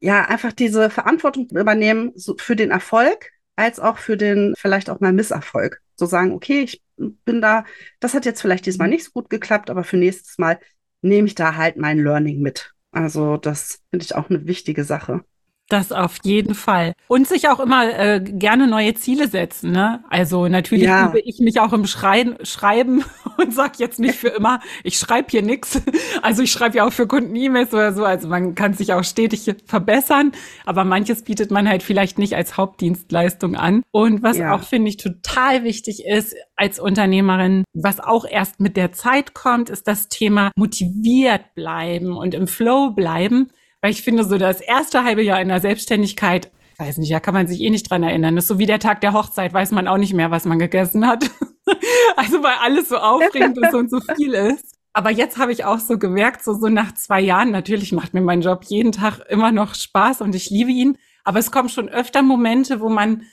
Ja, 0.00 0.24
einfach 0.26 0.52
diese 0.52 0.90
Verantwortung 0.90 1.48
übernehmen 1.50 2.12
so 2.14 2.36
für 2.38 2.56
den 2.56 2.70
Erfolg 2.70 3.30
als 3.56 3.80
auch 3.80 3.98
für 3.98 4.16
den 4.16 4.54
vielleicht 4.56 4.90
auch 4.90 5.00
mal 5.00 5.12
Misserfolg. 5.12 5.80
So 5.96 6.06
sagen, 6.06 6.32
okay, 6.32 6.62
ich 6.62 6.82
bin 6.96 7.40
da, 7.40 7.64
das 8.00 8.14
hat 8.14 8.26
jetzt 8.26 8.40
vielleicht 8.42 8.66
diesmal 8.66 8.88
nicht 8.88 9.04
so 9.04 9.10
gut 9.12 9.30
geklappt, 9.30 9.70
aber 9.70 9.84
für 9.84 9.96
nächstes 9.96 10.38
Mal 10.38 10.58
nehme 11.02 11.28
ich 11.28 11.34
da 11.34 11.56
halt 11.56 11.76
mein 11.76 11.98
Learning 11.98 12.40
mit. 12.40 12.74
Also 12.90 13.36
das 13.36 13.80
finde 13.90 14.04
ich 14.04 14.14
auch 14.14 14.30
eine 14.30 14.46
wichtige 14.46 14.84
Sache. 14.84 15.24
Das 15.68 15.92
auf 15.92 16.18
jeden 16.24 16.54
Fall. 16.54 16.92
Und 17.08 17.26
sich 17.26 17.48
auch 17.48 17.58
immer 17.58 17.88
äh, 17.98 18.20
gerne 18.20 18.66
neue 18.66 18.92
Ziele 18.94 19.28
setzen. 19.28 19.72
Ne? 19.72 20.04
Also 20.10 20.46
natürlich 20.46 20.84
ja. 20.84 21.08
übe 21.08 21.20
ich 21.20 21.38
mich 21.40 21.58
auch 21.58 21.72
im 21.72 21.86
Schreien, 21.86 22.36
Schreiben 22.42 23.02
und 23.38 23.54
sag 23.54 23.78
jetzt 23.78 23.98
nicht 23.98 24.14
für 24.14 24.28
immer, 24.28 24.60
ich 24.82 24.98
schreibe 24.98 25.28
hier 25.30 25.42
nix. 25.42 25.80
Also 26.22 26.42
ich 26.42 26.52
schreibe 26.52 26.76
ja 26.76 26.86
auch 26.86 26.92
für 26.92 27.06
Kunden 27.06 27.34
E-Mails 27.34 27.72
oder 27.72 27.92
so. 27.92 28.04
Also 28.04 28.28
man 28.28 28.54
kann 28.54 28.74
sich 28.74 28.92
auch 28.92 29.04
stetig 29.04 29.50
verbessern. 29.66 30.32
Aber 30.66 30.84
manches 30.84 31.22
bietet 31.22 31.50
man 31.50 31.68
halt 31.68 31.82
vielleicht 31.82 32.18
nicht 32.18 32.36
als 32.36 32.56
Hauptdienstleistung 32.56 33.56
an. 33.56 33.82
Und 33.90 34.22
was 34.22 34.36
ja. 34.36 34.54
auch, 34.54 34.62
finde 34.62 34.90
ich, 34.90 34.98
total 34.98 35.64
wichtig 35.64 36.04
ist 36.04 36.34
als 36.56 36.78
Unternehmerin, 36.78 37.64
was 37.72 38.00
auch 38.00 38.26
erst 38.26 38.60
mit 38.60 38.76
der 38.76 38.92
Zeit 38.92 39.34
kommt, 39.34 39.70
ist 39.70 39.88
das 39.88 40.08
Thema 40.08 40.50
motiviert 40.56 41.54
bleiben 41.54 42.16
und 42.16 42.34
im 42.34 42.46
Flow 42.46 42.90
bleiben. 42.90 43.50
Weil 43.84 43.90
ich 43.90 44.00
finde, 44.00 44.24
so 44.24 44.38
das 44.38 44.62
erste 44.62 45.04
halbe 45.04 45.22
Jahr 45.22 45.42
in 45.42 45.48
der 45.48 45.60
Selbstständigkeit, 45.60 46.50
weiß 46.78 46.96
nicht, 46.96 47.12
da 47.12 47.20
kann 47.20 47.34
man 47.34 47.46
sich 47.46 47.60
eh 47.60 47.68
nicht 47.68 47.90
dran 47.90 48.02
erinnern. 48.02 48.34
Das 48.34 48.44
ist 48.44 48.48
so 48.48 48.58
wie 48.58 48.64
der 48.64 48.78
Tag 48.78 49.02
der 49.02 49.12
Hochzeit, 49.12 49.52
weiß 49.52 49.72
man 49.72 49.88
auch 49.88 49.98
nicht 49.98 50.14
mehr, 50.14 50.30
was 50.30 50.46
man 50.46 50.58
gegessen 50.58 51.06
hat. 51.06 51.30
also 52.16 52.42
weil 52.42 52.54
alles 52.62 52.88
so 52.88 52.96
aufregend 52.96 53.58
ist 53.58 53.74
und 53.74 53.90
so 53.90 54.00
viel 54.16 54.32
ist. 54.32 54.74
Aber 54.94 55.10
jetzt 55.10 55.36
habe 55.36 55.52
ich 55.52 55.66
auch 55.66 55.80
so 55.80 55.98
gemerkt, 55.98 56.42
so, 56.42 56.54
so 56.54 56.70
nach 56.70 56.94
zwei 56.94 57.20
Jahren, 57.20 57.50
natürlich 57.50 57.92
macht 57.92 58.14
mir 58.14 58.22
mein 58.22 58.40
Job 58.40 58.64
jeden 58.64 58.90
Tag 58.90 59.20
immer 59.28 59.52
noch 59.52 59.74
Spaß 59.74 60.22
und 60.22 60.34
ich 60.34 60.48
liebe 60.48 60.70
ihn. 60.70 60.96
Aber 61.22 61.38
es 61.38 61.50
kommen 61.50 61.68
schon 61.68 61.90
öfter 61.90 62.22
Momente, 62.22 62.80
wo 62.80 62.88
man, 62.88 63.24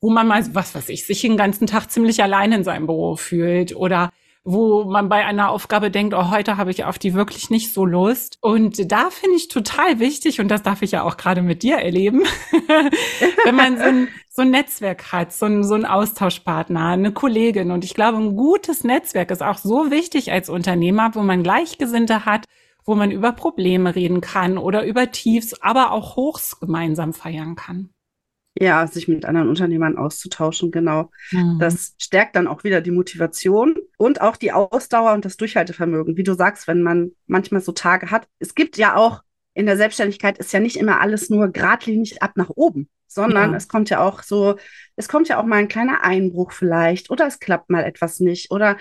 wo 0.00 0.10
man 0.10 0.28
mal, 0.28 0.44
was 0.54 0.76
weiß 0.76 0.90
ich, 0.90 1.06
sich 1.06 1.22
den 1.22 1.36
ganzen 1.36 1.66
Tag 1.66 1.90
ziemlich 1.90 2.22
allein 2.22 2.52
in 2.52 2.62
seinem 2.62 2.86
Büro 2.86 3.16
fühlt 3.16 3.74
oder 3.74 4.12
wo 4.50 4.84
man 4.84 5.10
bei 5.10 5.26
einer 5.26 5.50
Aufgabe 5.50 5.90
denkt, 5.90 6.14
oh, 6.14 6.30
heute 6.30 6.56
habe 6.56 6.70
ich 6.70 6.84
auf 6.86 6.98
die 6.98 7.12
wirklich 7.12 7.50
nicht 7.50 7.74
so 7.74 7.84
Lust. 7.84 8.38
Und 8.40 8.90
da 8.90 9.10
finde 9.10 9.36
ich 9.36 9.48
total 9.48 9.98
wichtig, 9.98 10.40
und 10.40 10.48
das 10.48 10.62
darf 10.62 10.80
ich 10.80 10.92
ja 10.92 11.02
auch 11.02 11.18
gerade 11.18 11.42
mit 11.42 11.62
dir 11.62 11.76
erleben, 11.76 12.22
wenn 13.44 13.54
man 13.54 13.76
so 13.76 13.84
ein, 13.84 14.08
so 14.30 14.42
ein 14.42 14.50
Netzwerk 14.50 15.12
hat, 15.12 15.34
so 15.34 15.44
ein, 15.44 15.64
so 15.64 15.74
ein 15.74 15.84
Austauschpartner, 15.84 16.86
eine 16.86 17.12
Kollegin. 17.12 17.70
Und 17.70 17.84
ich 17.84 17.92
glaube, 17.92 18.16
ein 18.16 18.36
gutes 18.36 18.84
Netzwerk 18.84 19.30
ist 19.30 19.42
auch 19.42 19.58
so 19.58 19.90
wichtig 19.90 20.32
als 20.32 20.48
Unternehmer, 20.48 21.10
wo 21.12 21.20
man 21.20 21.42
Gleichgesinnte 21.42 22.24
hat, 22.24 22.46
wo 22.86 22.94
man 22.94 23.10
über 23.10 23.32
Probleme 23.32 23.94
reden 23.94 24.22
kann 24.22 24.56
oder 24.56 24.86
über 24.86 25.10
Tiefs, 25.10 25.60
aber 25.60 25.92
auch 25.92 26.16
Hochs 26.16 26.58
gemeinsam 26.58 27.12
feiern 27.12 27.54
kann. 27.54 27.90
Ja, 28.60 28.86
sich 28.86 29.06
mit 29.06 29.24
anderen 29.24 29.48
Unternehmern 29.48 29.96
auszutauschen, 29.96 30.70
genau. 30.70 31.10
Mhm. 31.30 31.58
Das 31.60 31.94
stärkt 31.98 32.34
dann 32.34 32.48
auch 32.48 32.64
wieder 32.64 32.80
die 32.80 32.90
Motivation 32.90 33.76
und 33.98 34.20
auch 34.20 34.36
die 34.36 34.52
Ausdauer 34.52 35.12
und 35.12 35.24
das 35.24 35.36
Durchhaltevermögen. 35.36 36.16
Wie 36.16 36.24
du 36.24 36.34
sagst, 36.34 36.66
wenn 36.66 36.82
man 36.82 37.12
manchmal 37.26 37.60
so 37.60 37.72
Tage 37.72 38.10
hat. 38.10 38.26
Es 38.38 38.54
gibt 38.54 38.76
ja 38.76 38.96
auch 38.96 39.22
in 39.54 39.66
der 39.66 39.76
Selbstständigkeit 39.76 40.38
ist 40.38 40.52
ja 40.52 40.60
nicht 40.60 40.76
immer 40.76 41.00
alles 41.00 41.30
nur 41.30 41.48
geradlinig 41.48 42.22
ab 42.22 42.32
nach 42.36 42.50
oben, 42.50 42.88
sondern 43.08 43.50
ja. 43.50 43.56
es 43.56 43.66
kommt 43.66 43.90
ja 43.90 43.98
auch 43.98 44.22
so, 44.22 44.56
es 44.94 45.08
kommt 45.08 45.28
ja 45.28 45.40
auch 45.40 45.44
mal 45.44 45.56
ein 45.56 45.66
kleiner 45.66 46.04
Einbruch 46.04 46.52
vielleicht 46.52 47.10
oder 47.10 47.26
es 47.26 47.40
klappt 47.40 47.68
mal 47.68 47.82
etwas 47.82 48.20
nicht 48.20 48.52
oder 48.52 48.76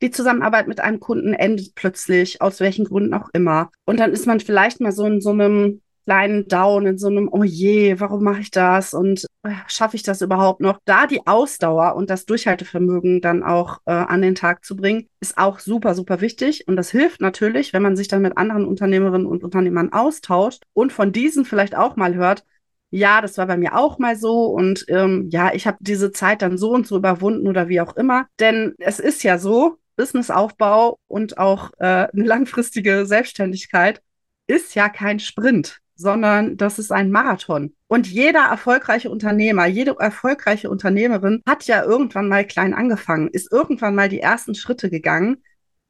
die 0.00 0.10
Zusammenarbeit 0.10 0.68
mit 0.68 0.80
einem 0.80 1.00
Kunden 1.00 1.34
endet 1.34 1.74
plötzlich, 1.74 2.40
aus 2.40 2.60
welchen 2.60 2.86
Gründen 2.86 3.12
auch 3.12 3.28
immer. 3.34 3.70
Und 3.84 4.00
dann 4.00 4.12
ist 4.12 4.26
man 4.26 4.40
vielleicht 4.40 4.80
mal 4.80 4.90
so 4.90 5.04
in 5.04 5.20
so 5.20 5.30
einem 5.30 5.82
kleinen 6.04 6.48
Down, 6.48 6.86
in 6.86 6.98
so 6.98 7.08
einem, 7.08 7.28
oh 7.30 7.44
je, 7.44 8.00
warum 8.00 8.22
mache 8.24 8.40
ich 8.40 8.50
das 8.50 8.94
und 8.94 9.26
äh, 9.42 9.50
schaffe 9.66 9.96
ich 9.96 10.02
das 10.02 10.20
überhaupt 10.20 10.60
noch? 10.60 10.78
Da 10.84 11.06
die 11.06 11.26
Ausdauer 11.26 11.94
und 11.94 12.10
das 12.10 12.26
Durchhaltevermögen 12.26 13.20
dann 13.20 13.42
auch 13.42 13.78
äh, 13.86 13.92
an 13.92 14.22
den 14.22 14.34
Tag 14.34 14.64
zu 14.64 14.76
bringen, 14.76 15.08
ist 15.20 15.38
auch 15.38 15.58
super, 15.58 15.94
super 15.94 16.20
wichtig. 16.20 16.66
Und 16.68 16.76
das 16.76 16.90
hilft 16.90 17.20
natürlich, 17.20 17.72
wenn 17.72 17.82
man 17.82 17.96
sich 17.96 18.08
dann 18.08 18.22
mit 18.22 18.36
anderen 18.36 18.66
Unternehmerinnen 18.66 19.26
und 19.26 19.44
Unternehmern 19.44 19.92
austauscht 19.92 20.64
und 20.72 20.92
von 20.92 21.12
diesen 21.12 21.44
vielleicht 21.44 21.76
auch 21.76 21.96
mal 21.96 22.14
hört, 22.14 22.44
ja, 22.90 23.22
das 23.22 23.38
war 23.38 23.46
bei 23.46 23.56
mir 23.56 23.76
auch 23.76 23.98
mal 23.98 24.16
so 24.16 24.46
und 24.46 24.84
ähm, 24.88 25.28
ja, 25.30 25.54
ich 25.54 25.66
habe 25.66 25.78
diese 25.80 26.12
Zeit 26.12 26.42
dann 26.42 26.58
so 26.58 26.72
und 26.72 26.86
so 26.86 26.96
überwunden 26.98 27.48
oder 27.48 27.68
wie 27.68 27.80
auch 27.80 27.96
immer. 27.96 28.26
Denn 28.38 28.74
es 28.78 29.00
ist 29.00 29.22
ja 29.22 29.38
so, 29.38 29.78
Businessaufbau 29.96 30.98
und 31.08 31.38
auch 31.38 31.70
äh, 31.78 31.84
eine 31.84 32.24
langfristige 32.24 33.06
Selbstständigkeit 33.06 34.02
ist 34.46 34.74
ja 34.74 34.88
kein 34.88 35.20
Sprint 35.20 35.80
sondern 36.02 36.56
das 36.56 36.80
ist 36.80 36.90
ein 36.90 37.12
Marathon. 37.12 37.74
Und 37.86 38.08
jeder 38.08 38.40
erfolgreiche 38.40 39.08
Unternehmer, 39.08 39.66
jede 39.66 39.94
erfolgreiche 39.98 40.68
Unternehmerin 40.68 41.42
hat 41.48 41.66
ja 41.68 41.84
irgendwann 41.84 42.28
mal 42.28 42.44
klein 42.44 42.74
angefangen, 42.74 43.28
ist 43.28 43.52
irgendwann 43.52 43.94
mal 43.94 44.08
die 44.08 44.20
ersten 44.20 44.56
Schritte 44.56 44.90
gegangen. 44.90 45.44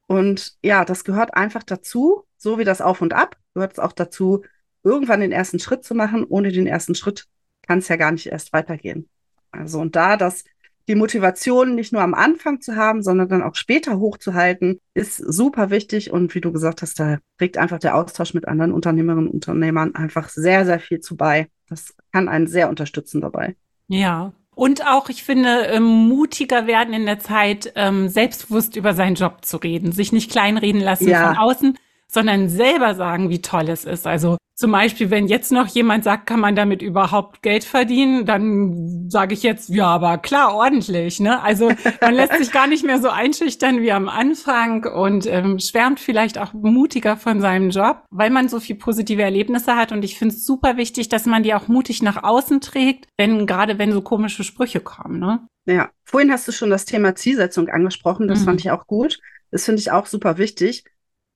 Und 0.07 0.59
ja, 0.63 0.85
das 0.85 1.05
gehört 1.05 1.35
einfach 1.35 1.63
dazu, 1.63 2.25
so 2.37 2.59
wie 2.59 2.65
das 2.65 2.83
Auf 2.83 3.01
und 3.01 3.15
Ab, 3.15 3.37
gehört 3.55 3.73
es 3.73 3.79
auch 3.79 3.93
dazu, 3.93 4.45
irgendwann 4.83 5.21
den 5.21 5.33
ersten 5.33 5.59
Schritt 5.59 5.83
zu 5.83 5.95
machen. 5.95 6.25
Ohne 6.25 6.53
den 6.53 6.67
ersten 6.67 6.95
Schritt 6.95 7.27
kann 7.67 7.79
es 7.79 7.89
ja 7.89 7.97
gar 7.97 8.13
nicht 8.13 8.27
erst 8.27 8.53
weitergehen. 8.53 9.09
Also 9.51 9.81
und 9.81 9.97
da 9.97 10.19
das 10.19 10.45
die 10.89 10.95
Motivation 10.95 11.75
nicht 11.75 11.93
nur 11.93 12.03
am 12.03 12.15
Anfang 12.15 12.61
zu 12.61 12.77
haben, 12.77 13.03
sondern 13.03 13.29
dann 13.29 13.43
auch 13.43 13.55
später 13.55 13.99
hochzuhalten, 13.99 14.81
ist 14.95 15.17
super 15.17 15.71
wichtig. 15.71 16.11
Und 16.11 16.35
wie 16.35 16.41
du 16.41 16.53
gesagt 16.53 16.83
hast, 16.83 16.99
da 16.99 17.19
trägt 17.39 17.59
einfach 17.59 17.79
der 17.79 17.97
Austausch 17.97 18.35
mit 18.35 18.49
anderen 18.49 18.73
Unternehmerinnen 18.73 19.29
und 19.29 19.35
Unternehmern 19.35 19.95
einfach 19.95 20.29
sehr, 20.29 20.65
sehr 20.65 20.81
viel 20.81 21.01
zu 21.01 21.17
bei. 21.17 21.49
Das 21.69 21.95
kann 22.13 22.29
einen 22.29 22.47
sehr 22.47 22.69
unterstützen 22.69 23.21
dabei. 23.21 23.57
Ja. 23.89 24.33
Und 24.55 24.87
auch, 24.87 25.09
ich 25.09 25.23
finde, 25.23 25.67
ähm, 25.67 25.83
mutiger 25.83 26.67
werden 26.67 26.93
in 26.93 27.07
der 27.07 27.19
Zeit, 27.19 27.73
ähm, 27.75 28.09
selbstbewusst 28.09 28.77
über 28.77 28.93
seinen 28.93 29.15
Job 29.15 29.45
zu 29.45 29.57
reden, 29.57 29.93
sich 29.93 30.13
nicht 30.13 30.31
kleinreden 30.31 30.81
lassen 30.81 31.09
ja. 31.09 31.29
von 31.29 31.39
außen, 31.39 31.79
sondern 32.07 32.51
selber 32.51 32.95
sagen, 32.95 33.31
wie 33.31 33.41
toll 33.41 33.71
es 33.71 33.87
ist. 33.87 34.07
Also 34.07 34.37
zum 34.63 34.71
Beispiel, 34.71 35.11
wenn 35.11 35.27
jetzt 35.27 35.51
noch 35.51 35.67
jemand 35.67 36.05
sagt, 36.05 36.25
kann 36.25 36.39
man 36.39 36.55
damit 36.55 36.83
überhaupt 36.83 37.43
Geld 37.43 37.65
verdienen, 37.65 38.27
dann 38.27 39.11
sage 39.11 39.35
ich 39.35 39.43
jetzt, 39.43 39.71
ja, 39.71 39.87
aber 39.87 40.19
klar, 40.19 40.55
ordentlich. 40.55 41.19
Ne? 41.19 41.43
Also 41.43 41.73
man 42.01 42.15
lässt 42.15 42.35
sich 42.35 42.53
gar 42.53 42.69
nicht 42.69 42.85
mehr 42.85 43.01
so 43.01 43.09
einschüchtern 43.09 43.81
wie 43.81 43.91
am 43.91 44.09
Anfang 44.09 44.85
und 44.85 45.27
ähm, 45.27 45.59
schwärmt 45.59 45.99
vielleicht 45.99 46.39
auch 46.39 46.53
mutiger 46.53 47.17
von 47.17 47.41
seinem 47.41 47.71
Job, 47.71 48.05
weil 48.11 48.31
man 48.31 48.49
so 48.49 48.61
viel 48.61 48.77
positive 48.77 49.21
Erlebnisse 49.21 49.75
hat. 49.75 49.91
Und 49.91 50.05
ich 50.05 50.17
finde 50.17 50.37
es 50.37 50.47
super 50.47 50.77
wichtig, 50.77 51.09
dass 51.09 51.27
man 51.27 51.43
die 51.43 51.55
auch 51.55 51.67
mutig 51.67 52.01
nach 52.01 52.23
außen 52.23 52.61
trägt, 52.61 53.09
wenn 53.19 53.49
gerade 53.49 53.81
wenn 53.81 53.91
so 53.91 54.01
komische 54.01 54.45
Sprüche 54.45 54.79
kommen. 54.79 55.19
Ne? 55.19 55.45
Ja, 55.67 55.91
vorhin 56.05 56.31
hast 56.31 56.47
du 56.47 56.53
schon 56.53 56.71
das 56.71 56.85
Thema 56.85 57.17
Zielsetzung 57.17 57.69
angesprochen. 57.69 58.29
Das 58.29 58.43
mhm. 58.43 58.45
fand 58.45 58.61
ich 58.61 58.71
auch 58.71 58.87
gut. 58.87 59.19
Das 59.51 59.65
finde 59.65 59.81
ich 59.81 59.91
auch 59.91 60.07
super 60.07 60.39
wichtig. 60.39 60.85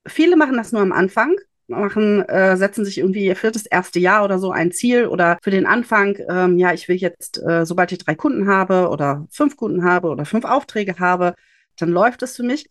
Viele 0.07 0.37
machen 0.37 0.55
das 0.55 0.71
nur 0.71 0.81
am 0.81 0.93
Anfang 0.93 1.35
machen, 1.67 2.21
äh, 2.27 2.55
setzen 2.57 2.85
sich 2.85 2.97
irgendwie 2.97 3.33
für 3.35 3.51
das 3.51 3.65
erste 3.65 3.99
Jahr 3.99 4.23
oder 4.23 4.39
so 4.39 4.51
ein 4.51 4.71
Ziel 4.71 5.07
oder 5.07 5.37
für 5.41 5.51
den 5.51 5.65
Anfang, 5.65 6.17
ähm, 6.29 6.57
ja, 6.57 6.73
ich 6.73 6.87
will 6.87 6.95
jetzt, 6.95 7.41
äh, 7.43 7.65
sobald 7.65 7.91
ich 7.91 7.99
drei 7.99 8.15
Kunden 8.15 8.47
habe 8.47 8.89
oder 8.89 9.27
fünf 9.29 9.57
Kunden 9.57 9.83
habe 9.83 10.09
oder 10.09 10.25
fünf 10.25 10.45
Aufträge 10.45 10.99
habe, 10.99 11.35
dann 11.77 11.89
läuft 11.89 12.23
es 12.23 12.35
für 12.35 12.43
mich. 12.43 12.69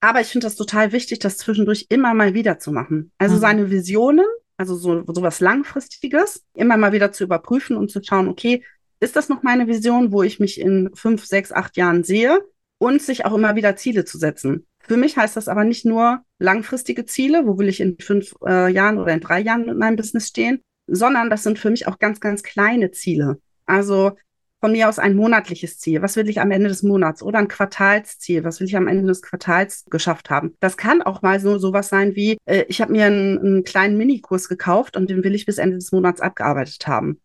Aber 0.00 0.20
ich 0.20 0.28
finde 0.28 0.46
das 0.46 0.56
total 0.56 0.92
wichtig, 0.92 1.18
das 1.18 1.38
zwischendurch 1.38 1.86
immer 1.88 2.14
mal 2.14 2.34
wieder 2.34 2.58
zu 2.58 2.72
machen. 2.72 3.10
Also 3.18 3.36
mhm. 3.36 3.40
seine 3.40 3.70
Visionen, 3.70 4.26
also 4.56 4.76
so, 4.76 5.04
so 5.06 5.22
was 5.22 5.40
Langfristiges, 5.40 6.44
immer 6.54 6.76
mal 6.76 6.92
wieder 6.92 7.12
zu 7.12 7.24
überprüfen 7.24 7.76
und 7.76 7.90
zu 7.90 8.00
schauen, 8.02 8.28
okay, 8.28 8.64
ist 9.00 9.16
das 9.16 9.28
noch 9.28 9.42
meine 9.42 9.68
Vision, 9.68 10.12
wo 10.12 10.22
ich 10.22 10.40
mich 10.40 10.60
in 10.60 10.90
fünf, 10.94 11.24
sechs, 11.24 11.52
acht 11.52 11.76
Jahren 11.76 12.04
sehe? 12.04 12.40
Und 12.80 13.02
sich 13.02 13.24
auch 13.24 13.34
immer 13.34 13.56
wieder 13.56 13.74
Ziele 13.74 14.04
zu 14.04 14.18
setzen. 14.18 14.64
Für 14.88 14.96
mich 14.96 15.16
heißt 15.16 15.36
das 15.36 15.48
aber 15.48 15.64
nicht 15.64 15.84
nur 15.84 16.22
langfristige 16.38 17.04
Ziele, 17.04 17.46
wo 17.46 17.58
will 17.58 17.68
ich 17.68 17.80
in 17.80 17.98
fünf 18.00 18.34
äh, 18.46 18.72
Jahren 18.72 18.98
oder 18.98 19.12
in 19.12 19.20
drei 19.20 19.40
Jahren 19.40 19.66
mit 19.66 19.76
meinem 19.76 19.96
Business 19.96 20.28
stehen, 20.28 20.62
sondern 20.86 21.28
das 21.28 21.42
sind 21.42 21.58
für 21.58 21.70
mich 21.70 21.86
auch 21.86 21.98
ganz, 21.98 22.20
ganz 22.20 22.42
kleine 22.42 22.90
Ziele. 22.90 23.38
Also 23.66 24.12
von 24.60 24.72
mir 24.72 24.88
aus 24.88 24.98
ein 24.98 25.14
monatliches 25.14 25.78
Ziel. 25.78 26.00
Was 26.02 26.16
will 26.16 26.28
ich 26.28 26.40
am 26.40 26.50
Ende 26.50 26.68
des 26.68 26.82
Monats? 26.82 27.22
Oder 27.22 27.38
ein 27.38 27.48
Quartalsziel. 27.48 28.44
Was 28.44 28.60
will 28.60 28.66
ich 28.66 28.76
am 28.76 28.88
Ende 28.88 29.06
des 29.06 29.22
Quartals 29.22 29.84
geschafft 29.90 30.30
haben? 30.30 30.56
Das 30.58 30.76
kann 30.78 31.02
auch 31.02 31.20
mal 31.20 31.38
so 31.38 31.58
sowas 31.58 31.90
sein 31.90 32.16
wie, 32.16 32.38
äh, 32.46 32.64
ich 32.68 32.80
habe 32.80 32.92
mir 32.92 33.04
einen, 33.04 33.38
einen 33.38 33.64
kleinen 33.64 33.98
Minikurs 33.98 34.48
gekauft 34.48 34.96
und 34.96 35.10
den 35.10 35.22
will 35.22 35.34
ich 35.34 35.46
bis 35.46 35.58
Ende 35.58 35.76
des 35.76 35.92
Monats 35.92 36.22
abgearbeitet 36.22 36.86
haben. 36.86 37.20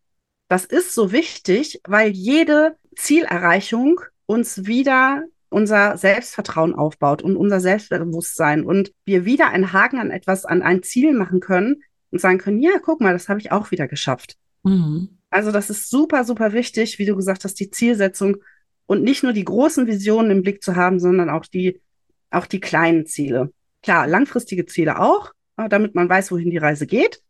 Das 0.49 0.65
ist 0.65 0.93
so 0.93 1.11
wichtig, 1.13 1.81
weil 1.87 2.11
jede 2.11 2.75
Zielerreichung 2.95 4.01
uns 4.25 4.65
wieder 4.65 5.23
unser 5.53 5.97
Selbstvertrauen 5.97 6.75
aufbaut 6.75 7.21
und 7.21 7.37
unser 7.37 7.59
Selbstbewusstsein 7.59 8.65
und 8.65 8.91
wir 9.05 9.25
wieder 9.25 9.49
einen 9.49 9.71
Haken 9.71 9.99
an 9.99 10.11
etwas, 10.11 10.45
an 10.45 10.61
ein 10.61 10.83
Ziel 10.83 11.13
machen 11.13 11.39
können 11.39 11.83
und 12.11 12.19
sagen 12.19 12.37
können, 12.37 12.59
ja, 12.59 12.71
guck 12.81 13.01
mal, 13.01 13.13
das 13.13 13.29
habe 13.29 13.39
ich 13.39 13.51
auch 13.51 13.71
wieder 13.71 13.87
geschafft. 13.87 14.35
Mhm. 14.63 15.17
Also 15.29 15.51
das 15.51 15.69
ist 15.69 15.89
super, 15.89 16.23
super 16.23 16.53
wichtig, 16.53 16.99
wie 16.99 17.05
du 17.05 17.15
gesagt 17.15 17.43
hast, 17.43 17.59
die 17.59 17.71
Zielsetzung 17.71 18.37
und 18.85 19.03
nicht 19.03 19.23
nur 19.23 19.33
die 19.33 19.45
großen 19.45 19.87
Visionen 19.87 20.31
im 20.31 20.41
Blick 20.43 20.61
zu 20.61 20.75
haben, 20.75 20.99
sondern 20.99 21.29
auch 21.29 21.45
die, 21.45 21.81
auch 22.29 22.45
die 22.45 22.59
kleinen 22.59 23.05
Ziele. 23.05 23.51
Klar, 23.81 24.07
langfristige 24.07 24.65
Ziele 24.65 24.99
auch, 24.99 25.31
damit 25.69 25.95
man 25.95 26.09
weiß, 26.09 26.31
wohin 26.31 26.49
die 26.49 26.57
Reise 26.57 26.85
geht 26.87 27.21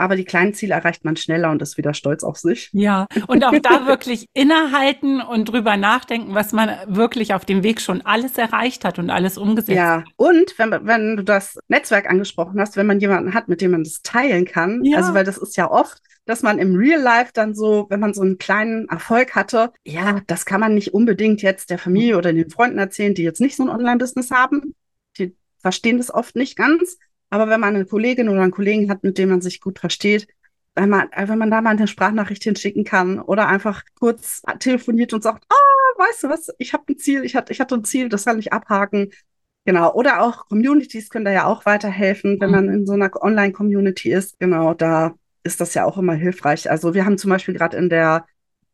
aber 0.00 0.16
die 0.16 0.24
kleinen 0.24 0.54
Ziele 0.54 0.74
erreicht 0.74 1.04
man 1.04 1.16
schneller 1.16 1.50
und 1.50 1.60
ist 1.60 1.76
wieder 1.76 1.92
stolz 1.92 2.24
auf 2.24 2.38
sich. 2.38 2.70
Ja, 2.72 3.06
und 3.26 3.44
auch 3.44 3.58
da 3.60 3.86
wirklich 3.86 4.26
innehalten 4.32 5.20
und 5.20 5.44
drüber 5.50 5.76
nachdenken, 5.76 6.34
was 6.34 6.52
man 6.52 6.70
wirklich 6.86 7.34
auf 7.34 7.44
dem 7.44 7.62
Weg 7.62 7.82
schon 7.82 8.00
alles 8.00 8.38
erreicht 8.38 8.86
hat 8.86 8.98
und 8.98 9.10
alles 9.10 9.36
umgesetzt 9.36 9.76
ja. 9.76 9.98
hat. 9.98 10.04
Und 10.16 10.58
wenn, 10.58 10.86
wenn 10.86 11.16
du 11.18 11.22
das 11.22 11.58
Netzwerk 11.68 12.08
angesprochen 12.08 12.58
hast, 12.58 12.78
wenn 12.78 12.86
man 12.86 12.98
jemanden 12.98 13.34
hat, 13.34 13.48
mit 13.48 13.60
dem 13.60 13.72
man 13.72 13.84
das 13.84 14.00
teilen 14.00 14.46
kann, 14.46 14.82
ja. 14.84 14.96
also 14.96 15.12
weil 15.12 15.24
das 15.24 15.36
ist 15.36 15.58
ja 15.58 15.70
oft, 15.70 16.00
dass 16.24 16.42
man 16.42 16.58
im 16.58 16.76
Real 16.76 17.00
Life 17.00 17.32
dann 17.34 17.54
so, 17.54 17.86
wenn 17.90 18.00
man 18.00 18.14
so 18.14 18.22
einen 18.22 18.38
kleinen 18.38 18.88
Erfolg 18.88 19.34
hatte, 19.34 19.70
ja, 19.84 20.22
das 20.26 20.46
kann 20.46 20.60
man 20.60 20.74
nicht 20.74 20.94
unbedingt 20.94 21.42
jetzt 21.42 21.68
der 21.68 21.78
Familie 21.78 22.16
oder 22.16 22.32
den 22.32 22.48
Freunden 22.48 22.78
erzählen, 22.78 23.14
die 23.14 23.22
jetzt 23.22 23.40
nicht 23.40 23.56
so 23.56 23.64
ein 23.64 23.68
Online-Business 23.68 24.30
haben. 24.30 24.74
Die 25.18 25.36
verstehen 25.58 25.98
das 25.98 26.12
oft 26.12 26.36
nicht 26.36 26.56
ganz. 26.56 26.96
Aber 27.30 27.48
wenn 27.48 27.60
man 27.60 27.74
eine 27.74 27.86
Kollegin 27.86 28.28
oder 28.28 28.42
einen 28.42 28.50
Kollegen 28.50 28.90
hat, 28.90 29.04
mit 29.04 29.18
dem 29.18 29.30
man 29.30 29.40
sich 29.40 29.60
gut 29.60 29.78
versteht, 29.78 30.26
wenn 30.74 30.88
man, 30.88 31.08
wenn 31.16 31.38
man 31.38 31.50
da 31.50 31.60
mal 31.60 31.70
eine 31.70 31.88
Sprachnachricht 31.88 32.44
hinschicken 32.44 32.84
kann 32.84 33.20
oder 33.20 33.48
einfach 33.48 33.82
kurz 33.98 34.42
telefoniert 34.58 35.12
und 35.12 35.22
sagt, 35.22 35.44
ah, 35.48 35.54
oh, 35.54 35.98
weißt 36.00 36.24
du 36.24 36.28
was, 36.28 36.50
ich 36.58 36.72
habe 36.72 36.84
ein 36.88 36.98
Ziel, 36.98 37.24
ich 37.24 37.34
hatte, 37.36 37.52
ich 37.52 37.60
hatte 37.60 37.74
ein 37.74 37.84
Ziel, 37.84 38.08
das 38.08 38.24
kann 38.24 38.38
ich 38.38 38.52
abhaken. 38.52 39.10
Genau. 39.64 39.92
Oder 39.94 40.22
auch 40.22 40.48
Communities 40.48 41.10
können 41.10 41.24
da 41.24 41.32
ja 41.32 41.46
auch 41.46 41.66
weiterhelfen, 41.66 42.40
wenn 42.40 42.48
mhm. 42.48 42.54
man 42.54 42.68
in 42.68 42.86
so 42.86 42.94
einer 42.94 43.10
Online-Community 43.20 44.10
ist. 44.12 44.38
Genau, 44.38 44.74
da 44.74 45.14
ist 45.42 45.60
das 45.60 45.74
ja 45.74 45.84
auch 45.84 45.98
immer 45.98 46.14
hilfreich. 46.14 46.70
Also 46.70 46.94
wir 46.94 47.04
haben 47.04 47.18
zum 47.18 47.30
Beispiel 47.30 47.54
gerade 47.54 47.76
in 47.76 47.88
der 47.88 48.26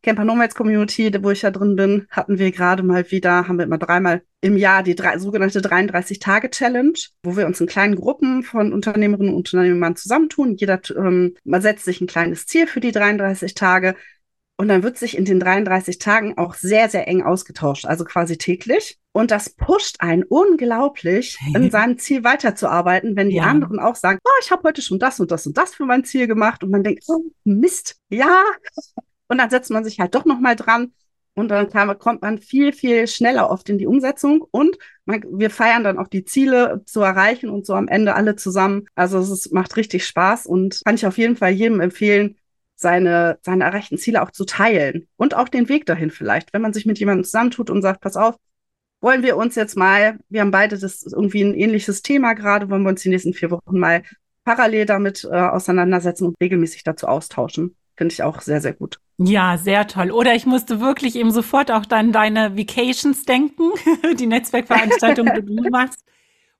Camper 0.07 0.23
Nomads 0.23 0.55
Community, 0.55 1.11
wo 1.21 1.31
ich 1.31 1.41
ja 1.41 1.51
drin 1.51 1.75
bin, 1.75 2.07
hatten 2.09 2.39
wir 2.39 2.53
gerade 2.53 2.81
mal 2.81 3.11
wieder, 3.11 3.49
haben 3.49 3.57
wir 3.57 3.65
immer 3.65 3.77
dreimal 3.77 4.21
im 4.39 4.55
Jahr 4.55 4.81
die 4.81 4.95
drei, 4.95 5.17
sogenannte 5.17 5.59
33-Tage-Challenge, 5.59 6.97
wo 7.23 7.35
wir 7.35 7.45
uns 7.45 7.59
in 7.59 7.67
kleinen 7.67 7.97
Gruppen 7.97 8.43
von 8.43 8.71
Unternehmerinnen 8.71 9.33
und 9.33 9.39
Unternehmern 9.53 9.97
zusammentun. 9.97 10.55
Jeder, 10.55 10.79
ähm, 10.95 11.35
man 11.43 11.61
setzt 11.61 11.83
sich 11.83 11.99
ein 11.99 12.07
kleines 12.07 12.45
Ziel 12.45 12.67
für 12.67 12.79
die 12.79 12.93
33 12.93 13.53
Tage 13.53 13.95
und 14.55 14.69
dann 14.69 14.81
wird 14.81 14.97
sich 14.97 15.17
in 15.17 15.25
den 15.25 15.41
33 15.41 15.99
Tagen 15.99 16.37
auch 16.37 16.53
sehr, 16.53 16.87
sehr 16.87 17.05
eng 17.09 17.23
ausgetauscht, 17.23 17.85
also 17.85 18.05
quasi 18.05 18.37
täglich. 18.37 18.97
Und 19.11 19.31
das 19.31 19.49
pusht 19.49 19.97
einen 19.99 20.23
unglaublich, 20.23 21.37
in 21.53 21.69
seinem 21.69 21.97
Ziel 21.97 22.23
weiterzuarbeiten, 22.23 23.17
wenn 23.17 23.27
die 23.27 23.35
ja. 23.35 23.43
anderen 23.43 23.79
auch 23.79 23.95
sagen, 23.95 24.19
oh, 24.23 24.39
ich 24.41 24.51
habe 24.51 24.63
heute 24.69 24.81
schon 24.81 24.99
das 24.99 25.19
und 25.19 25.31
das 25.31 25.45
und 25.45 25.57
das 25.57 25.75
für 25.75 25.85
mein 25.85 26.05
Ziel 26.05 26.27
gemacht. 26.27 26.63
Und 26.63 26.71
man 26.71 26.83
denkt, 26.83 27.03
oh, 27.09 27.25
Mist, 27.43 27.97
ja, 28.07 28.41
und 29.27 29.37
dann 29.37 29.49
setzt 29.49 29.71
man 29.71 29.83
sich 29.83 29.99
halt 29.99 30.15
doch 30.15 30.25
nochmal 30.25 30.55
dran. 30.55 30.93
Und 31.37 31.49
dann 31.49 31.69
kam, 31.69 31.95
kommt 31.99 32.23
man 32.23 32.39
viel, 32.39 32.73
viel 32.73 33.05
schneller 33.05 33.51
oft 33.51 33.69
in 33.69 33.77
die 33.77 33.85
Umsetzung. 33.85 34.41
Und 34.49 34.75
man, 35.05 35.23
wir 35.29 35.51
feiern 35.51 35.83
dann 35.83 35.99
auch 35.99 36.07
die 36.07 36.25
Ziele 36.25 36.81
zu 36.85 37.01
erreichen 37.01 37.49
und 37.49 37.65
so 37.67 37.75
am 37.75 37.87
Ende 37.87 38.15
alle 38.15 38.35
zusammen. 38.35 38.85
Also 38.95 39.19
es 39.19 39.29
ist, 39.29 39.53
macht 39.53 39.77
richtig 39.77 40.07
Spaß 40.07 40.47
und 40.47 40.81
kann 40.83 40.95
ich 40.95 41.05
auf 41.05 41.19
jeden 41.19 41.35
Fall 41.35 41.51
jedem 41.51 41.79
empfehlen, 41.79 42.37
seine, 42.75 43.37
seine 43.43 43.65
erreichten 43.65 43.99
Ziele 43.99 44.23
auch 44.23 44.31
zu 44.31 44.45
teilen. 44.45 45.07
Und 45.15 45.35
auch 45.35 45.47
den 45.47 45.69
Weg 45.69 45.85
dahin 45.85 46.09
vielleicht. 46.09 46.53
Wenn 46.53 46.63
man 46.63 46.73
sich 46.73 46.87
mit 46.87 46.97
jemandem 46.97 47.23
zusammentut 47.23 47.69
und 47.69 47.83
sagt, 47.83 48.01
pass 48.01 48.15
auf, 48.15 48.35
wollen 49.01 49.21
wir 49.21 49.37
uns 49.37 49.53
jetzt 49.53 49.77
mal, 49.77 50.17
wir 50.29 50.41
haben 50.41 50.49
beide 50.49 50.77
das 50.79 51.03
irgendwie 51.03 51.43
ein 51.43 51.53
ähnliches 51.53 52.01
Thema 52.01 52.33
gerade, 52.33 52.69
wollen 52.71 52.81
wir 52.81 52.89
uns 52.89 53.03
die 53.03 53.09
nächsten 53.09 53.33
vier 53.33 53.51
Wochen 53.51 53.77
mal 53.77 54.01
parallel 54.43 54.87
damit 54.87 55.23
äh, 55.23 55.35
auseinandersetzen 55.35 56.25
und 56.25 56.35
regelmäßig 56.41 56.83
dazu 56.83 57.07
austauschen. 57.07 57.75
Finde 57.95 58.13
ich 58.13 58.23
auch 58.23 58.41
sehr, 58.41 58.61
sehr 58.61 58.73
gut. 58.73 58.99
Ja, 59.19 59.57
sehr 59.57 59.87
toll. 59.87 60.11
Oder 60.11 60.35
ich 60.35 60.45
musste 60.45 60.79
wirklich 60.79 61.15
eben 61.15 61.31
sofort 61.31 61.71
auch 61.71 61.85
dann 61.85 62.11
deine 62.11 62.55
Vacations 62.55 63.25
denken, 63.25 63.71
die 64.19 64.27
Netzwerkveranstaltung, 64.27 65.27
die 65.33 65.55
du 65.55 65.69
machst, 65.71 66.03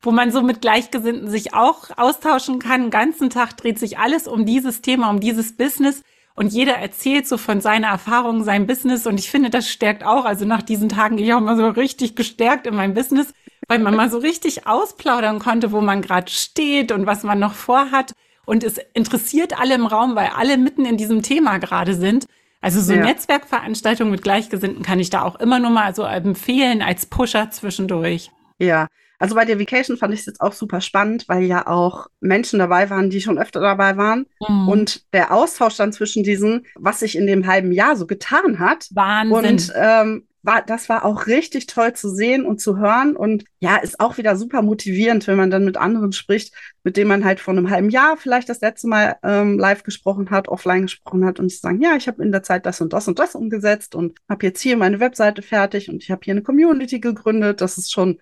wo 0.02 0.12
man 0.12 0.32
so 0.32 0.42
mit 0.42 0.62
Gleichgesinnten 0.62 1.30
sich 1.30 1.54
auch 1.54 1.96
austauschen 1.98 2.58
kann. 2.58 2.84
Den 2.84 2.90
ganzen 2.90 3.30
Tag 3.30 3.58
dreht 3.58 3.78
sich 3.78 4.00
alles 4.00 4.28
um 4.28 4.46
dieses 4.46 4.82
Thema, 4.82 5.12
um 5.12 5.20
dieses 5.20 5.56
Business. 5.56 6.04
Und 6.34 6.52
jeder 6.52 6.74
erzählt 6.74 7.28
so 7.28 7.38
von 7.38 7.62
seiner 7.62 7.88
Erfahrung, 7.90 8.44
seinem 8.44 8.66
Business. 8.66 9.06
Und 9.06 9.20
ich 9.20 9.30
finde, 9.30 9.52
das 9.52 9.70
stärkt 9.70 10.04
auch. 10.04 10.26
Also 10.26 10.46
nach 10.46 10.64
diesen 10.64 10.90
Tagen 10.90 11.18
gehe 11.18 11.28
ich 11.28 11.34
auch 11.34 11.40
mal 11.42 11.58
so 11.58 11.68
richtig 11.68 12.16
gestärkt 12.16 12.66
in 12.66 12.76
mein 12.76 12.96
Business, 12.96 13.34
weil 13.68 13.80
man 13.80 13.96
mal 13.96 14.10
so 14.10 14.18
richtig 14.18 14.66
ausplaudern 14.66 15.40
konnte, 15.40 15.72
wo 15.72 15.82
man 15.82 16.02
gerade 16.02 16.32
steht 16.32 16.92
und 16.92 17.06
was 17.06 17.22
man 17.24 17.38
noch 17.38 17.54
vorhat. 17.54 18.14
Und 18.46 18.64
es 18.64 18.80
interessiert 18.94 19.60
alle 19.60 19.76
im 19.76 19.86
Raum, 19.86 20.16
weil 20.16 20.30
alle 20.36 20.58
mitten 20.58 20.86
in 20.86 20.98
diesem 20.98 21.22
Thema 21.22 21.60
gerade 21.60 21.94
sind. 21.94 22.26
Also 22.62 22.82
so 22.82 22.94
ja. 22.94 23.04
Netzwerkveranstaltungen 23.04 24.12
mit 24.12 24.24
Gleichgesinnten 24.24 24.84
kann 24.84 25.00
ich 25.00 25.10
da 25.10 25.22
auch 25.22 25.40
immer 25.40 25.60
nur 25.60 25.72
mal 25.72 25.94
so 25.96 26.04
empfehlen 26.04 26.82
als 26.82 27.06
Pusher 27.06 27.50
zwischendurch. 27.52 28.32
Ja, 28.60 28.88
also 29.20 29.36
bei 29.36 29.46
der 29.46 29.60
Vacation 29.60 29.98
fand 29.98 30.14
ich 30.14 30.22
es 30.22 30.26
jetzt 30.28 30.42
auch 30.42 30.54
super 30.54 30.80
spannend, 30.82 31.28
weil 31.28 31.44
ja 31.44 31.66
auch 31.68 32.08
Menschen 32.20 32.60
dabei 32.60 32.90
waren, 32.90 33.10
die 33.10 33.22
schon 33.22 33.40
öfter 33.40 33.60
dabei 33.60 33.98
waren. 33.98 34.28
Mhm. 34.48 34.68
Und 34.68 35.14
der 35.14 35.32
Austausch 35.32 35.76
dann 35.76 35.92
zwischen 35.92 36.24
diesen, 36.24 36.66
was 36.76 37.00
sich 37.00 37.18
in 37.18 37.26
dem 37.26 37.48
halben 37.48 37.72
Jahr 37.72 37.96
so 37.96 38.06
getan 38.06 38.60
hat. 38.60 38.88
Wahnsinn. 38.92 39.46
Und 39.46 39.74
ähm, 39.76 40.27
war, 40.48 40.63
das 40.63 40.89
war 40.89 41.06
auch 41.06 41.27
richtig 41.27 41.68
toll 41.68 41.94
zu 41.94 42.10
sehen 42.10 42.46
und 42.46 42.60
zu 42.60 42.77
hören 42.77 43.16
und 43.16 43.44
ja, 43.60 43.75
ist 43.75 44.00
auch 44.00 44.18
wieder 44.18 44.36
super 44.36 44.63
motivierend, 44.63 45.27
wenn 45.27 45.38
man 45.38 45.51
dann 45.51 45.66
mit 45.66 45.77
anderen 45.77 46.13
spricht, 46.13 46.56
mit 46.84 46.98
denen 46.98 47.10
man 47.10 47.25
halt 47.25 47.39
vor 47.39 47.54
einem 47.54 47.70
halben 47.70 47.89
Jahr 47.89 48.18
vielleicht 48.18 48.50
das 48.50 48.62
letzte 48.62 48.88
Mal 48.88 49.18
ähm, 49.24 49.60
live 49.60 49.84
gesprochen 49.84 50.32
hat, 50.32 50.48
offline 50.48 50.84
gesprochen 50.84 51.25
hat 51.25 51.39
und 51.39 51.50
sie 51.50 51.58
sagen, 51.58 51.82
ja, 51.82 51.96
ich 51.96 52.08
habe 52.08 52.24
in 52.24 52.32
der 52.32 52.44
Zeit 52.44 52.66
das 52.66 52.82
und 52.82 52.94
das 52.94 53.08
und 53.08 53.20
das 53.20 53.36
umgesetzt 53.36 53.94
und 53.94 54.18
habe 54.30 54.46
jetzt 54.48 54.62
hier 54.62 54.77
meine 54.77 55.00
Webseite 55.00 55.42
fertig 55.42 55.89
und 55.89 56.01
ich 56.01 56.10
habe 56.10 56.22
hier 56.24 56.34
eine 56.34 56.44
Community 56.44 57.00
gegründet. 57.00 57.62
Das 57.62 57.77
ist 57.77 57.92
schon 57.92 58.18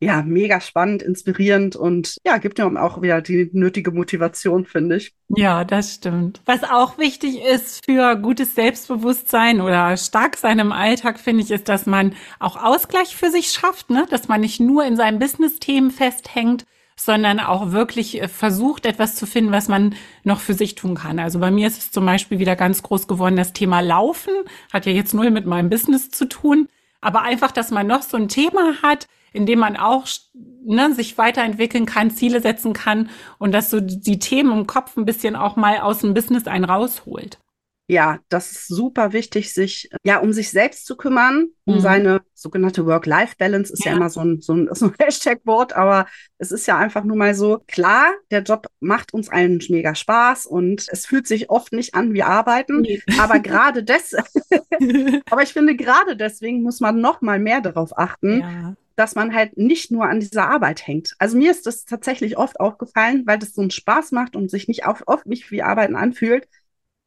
ja, 0.00 0.22
mega 0.22 0.60
spannend, 0.60 1.02
inspirierend 1.02 1.74
und 1.74 2.16
ja, 2.24 2.38
gibt 2.38 2.58
ja 2.58 2.66
auch 2.66 3.02
wieder 3.02 3.20
die 3.20 3.50
nötige 3.52 3.90
Motivation, 3.90 4.64
finde 4.64 4.96
ich. 4.96 5.12
Ja, 5.28 5.64
das 5.64 5.94
stimmt. 5.94 6.40
Was 6.46 6.62
auch 6.62 6.98
wichtig 6.98 7.42
ist 7.42 7.84
für 7.84 8.16
gutes 8.16 8.54
Selbstbewusstsein 8.54 9.60
oder 9.60 9.96
stark 9.96 10.36
sein 10.36 10.60
im 10.60 10.72
Alltag, 10.72 11.18
finde 11.18 11.42
ich, 11.42 11.50
ist, 11.50 11.68
dass 11.68 11.86
man 11.86 12.14
auch 12.38 12.56
Ausgleich 12.56 13.16
für 13.16 13.30
sich 13.30 13.48
schafft, 13.48 13.90
ne? 13.90 14.06
dass 14.08 14.28
man 14.28 14.40
nicht 14.40 14.60
nur 14.60 14.84
in 14.84 14.96
seinen 14.96 15.18
Business-Themen 15.18 15.90
festhängt, 15.90 16.64
sondern 16.98 17.40
auch 17.40 17.72
wirklich 17.72 18.22
äh, 18.22 18.28
versucht, 18.28 18.86
etwas 18.86 19.16
zu 19.16 19.26
finden, 19.26 19.52
was 19.52 19.68
man 19.68 19.94
noch 20.22 20.40
für 20.40 20.54
sich 20.54 20.74
tun 20.74 20.94
kann. 20.94 21.18
Also 21.18 21.38
bei 21.38 21.50
mir 21.50 21.66
ist 21.66 21.78
es 21.78 21.90
zum 21.90 22.06
Beispiel 22.06 22.38
wieder 22.38 22.56
ganz 22.56 22.82
groß 22.82 23.08
geworden, 23.08 23.36
das 23.36 23.52
Thema 23.52 23.80
Laufen. 23.80 24.32
Hat 24.72 24.86
ja 24.86 24.92
jetzt 24.92 25.14
null 25.14 25.30
mit 25.30 25.46
meinem 25.46 25.70
Business 25.70 26.10
zu 26.10 26.28
tun. 26.28 26.68
Aber 27.00 27.22
einfach, 27.22 27.52
dass 27.52 27.70
man 27.70 27.86
noch 27.86 28.02
so 28.02 28.16
ein 28.16 28.28
Thema 28.28 28.82
hat, 28.82 29.06
in 29.32 29.46
dem 29.46 29.58
man 29.58 29.76
auch 29.76 30.06
ne, 30.64 30.94
sich 30.94 31.18
weiterentwickeln 31.18 31.86
kann, 31.86 32.10
Ziele 32.10 32.40
setzen 32.40 32.72
kann 32.72 33.10
und 33.38 33.52
dass 33.52 33.70
so 33.70 33.80
die 33.80 34.18
Themen 34.18 34.52
im 34.52 34.66
Kopf 34.66 34.96
ein 34.96 35.04
bisschen 35.04 35.36
auch 35.36 35.56
mal 35.56 35.78
aus 35.78 36.00
dem 36.00 36.14
Business 36.14 36.46
einen 36.46 36.64
rausholt. 36.64 37.38
Ja, 37.90 38.18
das 38.28 38.52
ist 38.52 38.68
super 38.68 39.14
wichtig, 39.14 39.54
sich 39.54 39.88
ja 40.04 40.18
um 40.18 40.34
sich 40.34 40.50
selbst 40.50 40.84
zu 40.84 40.94
kümmern, 40.94 41.46
um 41.64 41.76
mhm. 41.76 41.80
seine 41.80 42.20
sogenannte 42.34 42.84
Work-Life-Balance 42.84 43.72
ist 43.72 43.82
ja. 43.86 43.92
ja, 43.92 43.96
immer 43.96 44.10
so 44.10 44.20
ein, 44.20 44.42
so 44.42 44.52
ein, 44.52 44.68
so 44.74 44.86
ein 44.86 44.94
Hashtag-Wort, 44.98 45.72
aber 45.72 46.06
es 46.36 46.52
ist 46.52 46.66
ja 46.66 46.76
einfach 46.76 47.02
nur 47.04 47.16
mal 47.16 47.34
so, 47.34 47.62
klar, 47.66 48.12
der 48.30 48.42
Job 48.42 48.66
macht 48.80 49.14
uns 49.14 49.30
allen 49.30 49.62
mega 49.70 49.94
Spaß 49.94 50.44
und 50.44 50.86
es 50.90 51.06
fühlt 51.06 51.26
sich 51.26 51.48
oft 51.48 51.72
nicht 51.72 51.94
an 51.94 52.12
wie 52.12 52.22
Arbeiten, 52.22 52.82
nee. 52.82 53.00
aber 53.18 53.38
gerade 53.40 53.82
des, 53.82 54.14
aber 55.30 55.42
ich 55.42 55.54
finde, 55.54 55.74
gerade 55.74 56.14
deswegen 56.14 56.62
muss 56.62 56.80
man 56.80 57.00
noch 57.00 57.22
mal 57.22 57.38
mehr 57.38 57.62
darauf 57.62 57.96
achten, 57.96 58.40
ja 58.40 58.76
dass 58.98 59.14
man 59.14 59.32
halt 59.32 59.56
nicht 59.56 59.92
nur 59.92 60.08
an 60.08 60.18
dieser 60.18 60.50
Arbeit 60.50 60.84
hängt. 60.84 61.14
Also 61.20 61.38
mir 61.38 61.52
ist 61.52 61.66
das 61.66 61.84
tatsächlich 61.84 62.36
oft 62.36 62.58
aufgefallen, 62.58 63.22
weil 63.26 63.38
das 63.38 63.54
so 63.54 63.60
einen 63.60 63.70
Spaß 63.70 64.10
macht 64.10 64.34
und 64.34 64.50
sich 64.50 64.66
nicht 64.66 64.86
auf, 64.86 65.04
oft 65.06 65.24
nicht 65.24 65.52
wie 65.52 65.62
Arbeiten 65.62 65.94
anfühlt, 65.94 66.48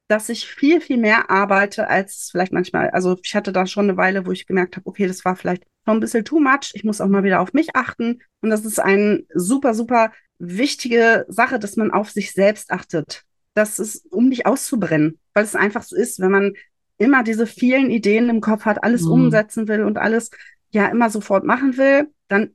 dass 0.07 0.29
ich 0.29 0.47
viel, 0.47 0.79
viel 0.79 0.95
mehr 0.95 1.29
arbeite 1.29 1.89
als 1.89 2.29
vielleicht 2.31 2.53
manchmal. 2.53 2.91
Also 2.91 3.17
ich 3.21 3.35
hatte 3.35 3.51
da 3.51 3.65
schon 3.65 3.89
eine 3.89 3.97
Weile, 3.97 4.25
wo 4.25 4.31
ich 4.31 4.47
gemerkt 4.47 4.77
habe, 4.77 4.87
okay, 4.87 5.05
das 5.05 5.25
war 5.25 5.35
vielleicht 5.35 5.65
schon 5.85 5.97
ein 5.97 5.99
bisschen 5.99 6.23
too 6.23 6.39
much. 6.39 6.71
Ich 6.75 6.85
muss 6.85 7.01
auch 7.01 7.09
mal 7.09 7.25
wieder 7.25 7.41
auf 7.41 7.51
mich 7.51 7.75
achten. 7.75 8.21
Und 8.39 8.51
das 8.51 8.63
ist 8.63 8.79
eine 8.79 9.25
super, 9.33 9.73
super 9.73 10.13
wichtige 10.39 11.25
Sache, 11.27 11.59
dass 11.59 11.75
man 11.75 11.91
auf 11.91 12.09
sich 12.09 12.31
selbst 12.31 12.71
achtet. 12.71 13.23
Das 13.53 13.79
ist, 13.79 14.09
um 14.13 14.29
nicht 14.29 14.45
auszubrennen, 14.45 15.19
weil 15.33 15.43
es 15.43 15.57
einfach 15.57 15.83
so 15.83 15.97
ist, 15.97 16.21
wenn 16.21 16.31
man 16.31 16.53
immer 16.97 17.23
diese 17.23 17.47
vielen 17.47 17.89
Ideen 17.89 18.29
im 18.29 18.39
Kopf 18.39 18.63
hat, 18.63 18.83
alles 18.83 19.01
mhm. 19.01 19.11
umsetzen 19.11 19.67
will 19.67 19.83
und 19.83 19.97
alles 19.97 20.29
ja 20.71 20.87
immer 20.87 21.09
sofort 21.09 21.43
machen 21.43 21.77
will, 21.77 22.09
dann 22.27 22.51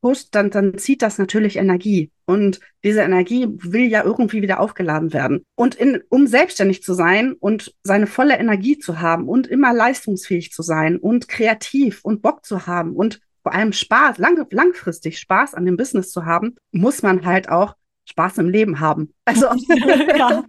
pusht, 0.00 0.28
dann, 0.32 0.50
dann 0.50 0.78
zieht 0.78 1.02
das 1.02 1.18
natürlich 1.18 1.56
Energie. 1.56 2.10
Und 2.26 2.60
diese 2.84 3.00
Energie 3.00 3.46
will 3.48 3.86
ja 3.86 4.04
irgendwie 4.04 4.42
wieder 4.42 4.60
aufgeladen 4.60 5.12
werden. 5.12 5.44
Und 5.54 5.74
in, 5.74 6.02
um 6.08 6.26
selbstständig 6.26 6.82
zu 6.82 6.94
sein 6.94 7.32
und 7.32 7.74
seine 7.82 8.06
volle 8.06 8.38
Energie 8.38 8.78
zu 8.78 9.00
haben 9.00 9.28
und 9.28 9.46
immer 9.46 9.72
leistungsfähig 9.72 10.52
zu 10.52 10.62
sein 10.62 10.96
und 10.96 11.28
kreativ 11.28 12.04
und 12.04 12.22
Bock 12.22 12.44
zu 12.44 12.66
haben 12.66 12.94
und 12.94 13.20
vor 13.42 13.54
allem 13.54 13.72
Spaß, 13.72 14.18
lang, 14.18 14.44
langfristig 14.50 15.20
Spaß 15.20 15.54
an 15.54 15.64
dem 15.64 15.76
Business 15.76 16.10
zu 16.10 16.24
haben, 16.24 16.56
muss 16.72 17.02
man 17.02 17.24
halt 17.24 17.48
auch 17.48 17.76
Spaß 18.04 18.38
im 18.38 18.48
Leben 18.48 18.80
haben. 18.80 19.12
Also 19.24 19.46
ja. 20.16 20.44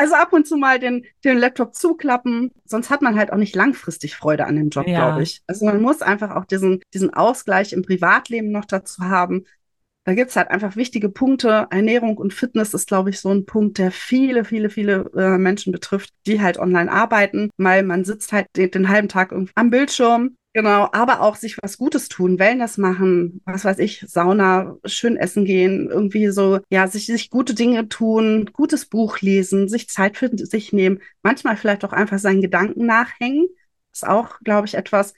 Also 0.00 0.14
ab 0.14 0.32
und 0.32 0.46
zu 0.46 0.56
mal 0.56 0.78
den, 0.78 1.04
den 1.24 1.36
Laptop 1.36 1.74
zuklappen, 1.74 2.52
sonst 2.64 2.88
hat 2.88 3.02
man 3.02 3.18
halt 3.18 3.34
auch 3.34 3.36
nicht 3.36 3.54
langfristig 3.54 4.16
Freude 4.16 4.46
an 4.46 4.56
dem 4.56 4.70
Job, 4.70 4.88
ja. 4.88 5.10
glaube 5.10 5.22
ich. 5.22 5.42
Also 5.46 5.66
man 5.66 5.82
muss 5.82 6.00
einfach 6.00 6.34
auch 6.36 6.46
diesen, 6.46 6.80
diesen 6.94 7.12
Ausgleich 7.12 7.74
im 7.74 7.82
Privatleben 7.82 8.50
noch 8.50 8.64
dazu 8.64 9.02
haben. 9.02 9.44
Da 10.04 10.14
gibt's 10.14 10.36
halt 10.36 10.50
einfach 10.50 10.74
wichtige 10.74 11.10
Punkte. 11.10 11.66
Ernährung 11.68 12.16
und 12.16 12.32
Fitness 12.32 12.72
ist, 12.72 12.88
glaube 12.88 13.10
ich, 13.10 13.20
so 13.20 13.28
ein 13.28 13.44
Punkt, 13.44 13.76
der 13.76 13.90
viele, 13.90 14.46
viele, 14.46 14.70
viele 14.70 15.10
äh, 15.14 15.36
Menschen 15.36 15.70
betrifft, 15.70 16.14
die 16.26 16.40
halt 16.40 16.58
online 16.58 16.90
arbeiten, 16.90 17.50
weil 17.58 17.82
man 17.82 18.06
sitzt 18.06 18.32
halt 18.32 18.46
den, 18.56 18.70
den 18.70 18.88
halben 18.88 19.10
Tag 19.10 19.34
am 19.54 19.68
Bildschirm 19.68 20.34
Genau, 20.52 20.88
aber 20.90 21.20
auch 21.20 21.36
sich 21.36 21.56
was 21.62 21.78
Gutes 21.78 22.08
tun, 22.08 22.40
Wellness 22.40 22.76
machen, 22.76 23.40
was 23.44 23.64
weiß 23.64 23.78
ich, 23.78 24.04
Sauna, 24.08 24.76
schön 24.84 25.16
essen 25.16 25.44
gehen, 25.44 25.88
irgendwie 25.88 26.26
so, 26.28 26.58
ja, 26.70 26.88
sich, 26.88 27.06
sich 27.06 27.30
gute 27.30 27.54
Dinge 27.54 27.88
tun, 27.88 28.50
gutes 28.52 28.86
Buch 28.86 29.20
lesen, 29.20 29.68
sich 29.68 29.88
Zeit 29.88 30.16
für 30.16 30.28
sich 30.36 30.72
nehmen, 30.72 31.00
manchmal 31.22 31.56
vielleicht 31.56 31.84
auch 31.84 31.92
einfach 31.92 32.18
seinen 32.18 32.40
Gedanken 32.42 32.84
nachhängen. 32.84 33.46
Ist 33.92 34.06
auch, 34.06 34.40
glaube 34.40 34.66
ich, 34.66 34.74
etwas, 34.74 35.14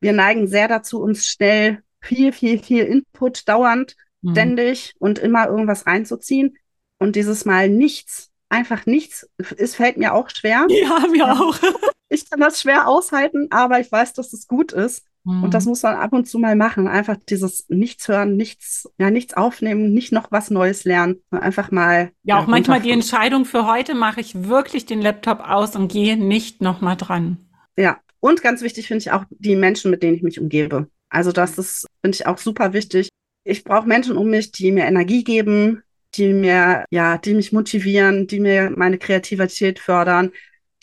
wir 0.00 0.12
neigen 0.12 0.48
sehr 0.48 0.68
dazu, 0.68 1.00
uns 1.00 1.26
schnell 1.26 1.82
viel, 2.02 2.32
viel, 2.32 2.58
viel 2.62 2.84
Input 2.84 3.48
dauernd, 3.48 3.96
mhm. 4.20 4.32
ständig 4.32 4.94
und 4.98 5.18
immer 5.18 5.48
irgendwas 5.48 5.86
reinzuziehen. 5.86 6.58
Und 6.98 7.16
dieses 7.16 7.46
Mal 7.46 7.70
nichts, 7.70 8.30
einfach 8.50 8.84
nichts, 8.84 9.30
es 9.56 9.76
fällt 9.76 9.96
mir 9.96 10.12
auch 10.12 10.28
schwer. 10.28 10.66
Ja, 10.68 11.06
mir 11.10 11.32
auch. 11.32 11.58
ich 12.08 12.28
kann 12.28 12.40
das 12.40 12.60
schwer 12.60 12.88
aushalten, 12.88 13.48
aber 13.50 13.80
ich 13.80 13.90
weiß, 13.90 14.12
dass 14.12 14.32
es 14.32 14.46
gut 14.46 14.72
ist. 14.72 15.04
Mhm. 15.24 15.44
Und 15.44 15.54
das 15.54 15.64
muss 15.64 15.82
man 15.82 15.96
ab 15.96 16.12
und 16.12 16.26
zu 16.26 16.38
mal 16.38 16.54
machen. 16.56 16.86
Einfach 16.86 17.16
dieses 17.28 17.68
Nichts 17.68 18.08
hören, 18.08 18.36
nichts, 18.36 18.88
ja, 18.98 19.10
nichts 19.10 19.34
aufnehmen, 19.34 19.92
nicht 19.92 20.12
noch 20.12 20.30
was 20.30 20.50
Neues 20.50 20.84
lernen. 20.84 21.22
Einfach 21.30 21.70
mal. 21.70 22.12
Ja, 22.22 22.40
auch 22.40 22.46
manchmal 22.46 22.80
die 22.80 22.90
Entscheidung 22.90 23.44
für 23.44 23.66
heute 23.66 23.94
mache 23.94 24.20
ich 24.20 24.48
wirklich 24.48 24.86
den 24.86 25.00
Laptop 25.00 25.40
aus 25.40 25.76
und 25.76 25.90
gehe 25.90 26.16
nicht 26.16 26.60
nochmal 26.60 26.96
dran. 26.96 27.38
Ja. 27.76 27.98
Und 28.20 28.40
ganz 28.40 28.62
wichtig 28.62 28.88
finde 28.88 29.00
ich 29.00 29.10
auch 29.10 29.24
die 29.30 29.54
Menschen, 29.54 29.90
mit 29.90 30.02
denen 30.02 30.16
ich 30.16 30.22
mich 30.22 30.40
umgebe. 30.40 30.88
Also 31.10 31.30
das 31.30 31.58
ist, 31.58 31.86
finde 32.00 32.16
ich 32.16 32.26
auch 32.26 32.38
super 32.38 32.72
wichtig. 32.72 33.08
Ich 33.44 33.64
brauche 33.64 33.86
Menschen 33.86 34.16
um 34.16 34.30
mich, 34.30 34.50
die 34.50 34.72
mir 34.72 34.86
Energie 34.86 35.24
geben, 35.24 35.82
die 36.14 36.32
mir, 36.32 36.86
ja, 36.90 37.18
die 37.18 37.34
mich 37.34 37.52
motivieren, 37.52 38.26
die 38.26 38.40
mir 38.40 38.72
meine 38.74 38.96
Kreativität 38.96 39.78
fördern, 39.78 40.32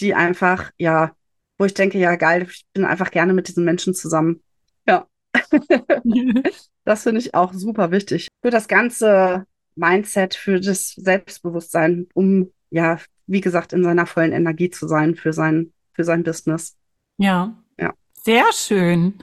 die 0.01 0.13
einfach, 0.13 0.71
ja, 0.77 1.11
wo 1.57 1.65
ich 1.65 1.73
denke, 1.73 1.99
ja, 1.99 2.15
geil, 2.15 2.47
ich 2.49 2.65
bin 2.73 2.85
einfach 2.85 3.11
gerne 3.11 3.33
mit 3.33 3.47
diesen 3.47 3.63
Menschen 3.63 3.93
zusammen. 3.93 4.41
Ja. 4.87 5.07
das 6.83 7.03
finde 7.03 7.21
ich 7.21 7.35
auch 7.35 7.53
super 7.53 7.91
wichtig. 7.91 8.27
Für 8.41 8.49
das 8.49 8.67
ganze 8.67 9.45
Mindset, 9.75 10.35
für 10.35 10.59
das 10.59 10.89
Selbstbewusstsein, 10.89 12.07
um, 12.13 12.51
ja, 12.69 12.97
wie 13.27 13.41
gesagt, 13.41 13.73
in 13.73 13.83
seiner 13.83 14.05
vollen 14.05 14.33
Energie 14.33 14.69
zu 14.69 14.87
sein 14.87 15.15
für 15.15 15.33
sein, 15.33 15.71
für 15.93 16.03
sein 16.03 16.23
Business. 16.23 16.75
Ja. 17.17 17.55
Ja. 17.79 17.93
Sehr 18.23 18.45
schön. 18.53 19.13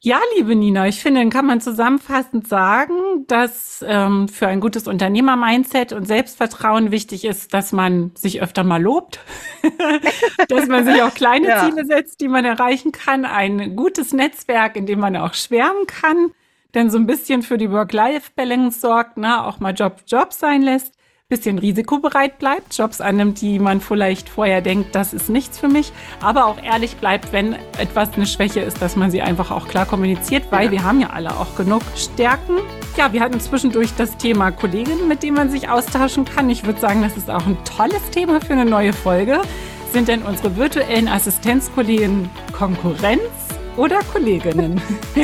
Ja, 0.00 0.20
liebe 0.36 0.54
Nina, 0.54 0.86
ich 0.86 1.00
finde, 1.02 1.20
dann 1.20 1.30
kann 1.30 1.44
man 1.44 1.60
zusammenfassend 1.60 2.46
sagen, 2.46 3.26
dass 3.26 3.84
ähm, 3.86 4.28
für 4.28 4.46
ein 4.46 4.60
gutes 4.60 4.86
Unternehmer-Mindset 4.86 5.92
und 5.92 6.06
Selbstvertrauen 6.06 6.92
wichtig 6.92 7.24
ist, 7.24 7.52
dass 7.52 7.72
man 7.72 8.12
sich 8.14 8.40
öfter 8.40 8.62
mal 8.62 8.80
lobt, 8.80 9.18
dass 10.48 10.68
man 10.68 10.84
sich 10.84 11.02
auch 11.02 11.12
kleine 11.12 11.48
ja. 11.48 11.64
Ziele 11.64 11.84
setzt, 11.84 12.20
die 12.20 12.28
man 12.28 12.44
erreichen 12.44 12.92
kann, 12.92 13.24
ein 13.24 13.74
gutes 13.74 14.12
Netzwerk, 14.12 14.76
in 14.76 14.86
dem 14.86 15.00
man 15.00 15.16
auch 15.16 15.34
schwärmen 15.34 15.88
kann, 15.88 16.30
denn 16.74 16.90
so 16.90 16.98
ein 16.98 17.06
bisschen 17.08 17.42
für 17.42 17.58
die 17.58 17.72
Work-Life-Balance 17.72 18.78
sorgt, 18.78 19.16
ne, 19.16 19.44
auch 19.44 19.58
mal 19.58 19.74
Job 19.74 20.02
Job 20.06 20.32
sein 20.32 20.62
lässt 20.62 20.97
bisschen 21.30 21.58
risikobereit 21.58 22.38
bleibt, 22.38 22.74
Jobs 22.74 23.02
annimmt, 23.02 23.42
die 23.42 23.58
man 23.58 23.82
vielleicht 23.82 24.30
vorher 24.30 24.62
denkt, 24.62 24.94
das 24.94 25.12
ist 25.12 25.28
nichts 25.28 25.58
für 25.58 25.68
mich, 25.68 25.92
aber 26.22 26.46
auch 26.46 26.56
ehrlich 26.62 26.96
bleibt, 26.96 27.34
wenn 27.34 27.52
etwas 27.76 28.14
eine 28.14 28.24
Schwäche 28.24 28.60
ist, 28.60 28.80
dass 28.80 28.96
man 28.96 29.10
sie 29.10 29.20
einfach 29.20 29.50
auch 29.50 29.68
klar 29.68 29.84
kommuniziert, 29.84 30.44
weil 30.48 30.64
ja. 30.64 30.70
wir 30.70 30.82
haben 30.84 31.02
ja 31.02 31.10
alle 31.10 31.38
auch 31.38 31.54
genug 31.54 31.82
Stärken. 31.96 32.56
Ja, 32.96 33.12
wir 33.12 33.20
hatten 33.20 33.40
zwischendurch 33.40 33.90
das 33.98 34.16
Thema 34.16 34.50
Kolleginnen, 34.52 35.06
mit 35.06 35.22
denen 35.22 35.36
man 35.36 35.50
sich 35.50 35.68
austauschen 35.68 36.24
kann. 36.24 36.48
Ich 36.48 36.64
würde 36.64 36.80
sagen, 36.80 37.02
das 37.02 37.14
ist 37.18 37.28
auch 37.28 37.44
ein 37.44 37.58
tolles 37.62 38.08
Thema 38.10 38.40
für 38.40 38.54
eine 38.54 38.64
neue 38.64 38.94
Folge. 38.94 39.42
Sind 39.92 40.08
denn 40.08 40.22
unsere 40.22 40.56
virtuellen 40.56 41.08
Assistenzkolleginnen 41.08 42.30
Konkurrenz 42.52 43.20
oder 43.76 43.98
Kolleginnen? 44.14 44.80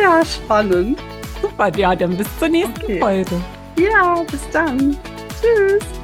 ja, 0.00 0.24
spannend. 0.24 1.00
Super, 1.42 1.76
ja, 1.76 1.94
dann 1.94 2.16
bis 2.16 2.26
zur 2.38 2.48
nächsten 2.48 2.82
okay. 2.82 3.00
Folge. 3.00 3.40
Ja, 3.76 4.24
bis 4.30 4.48
dann. 4.50 4.96
Tschüss. 5.40 6.01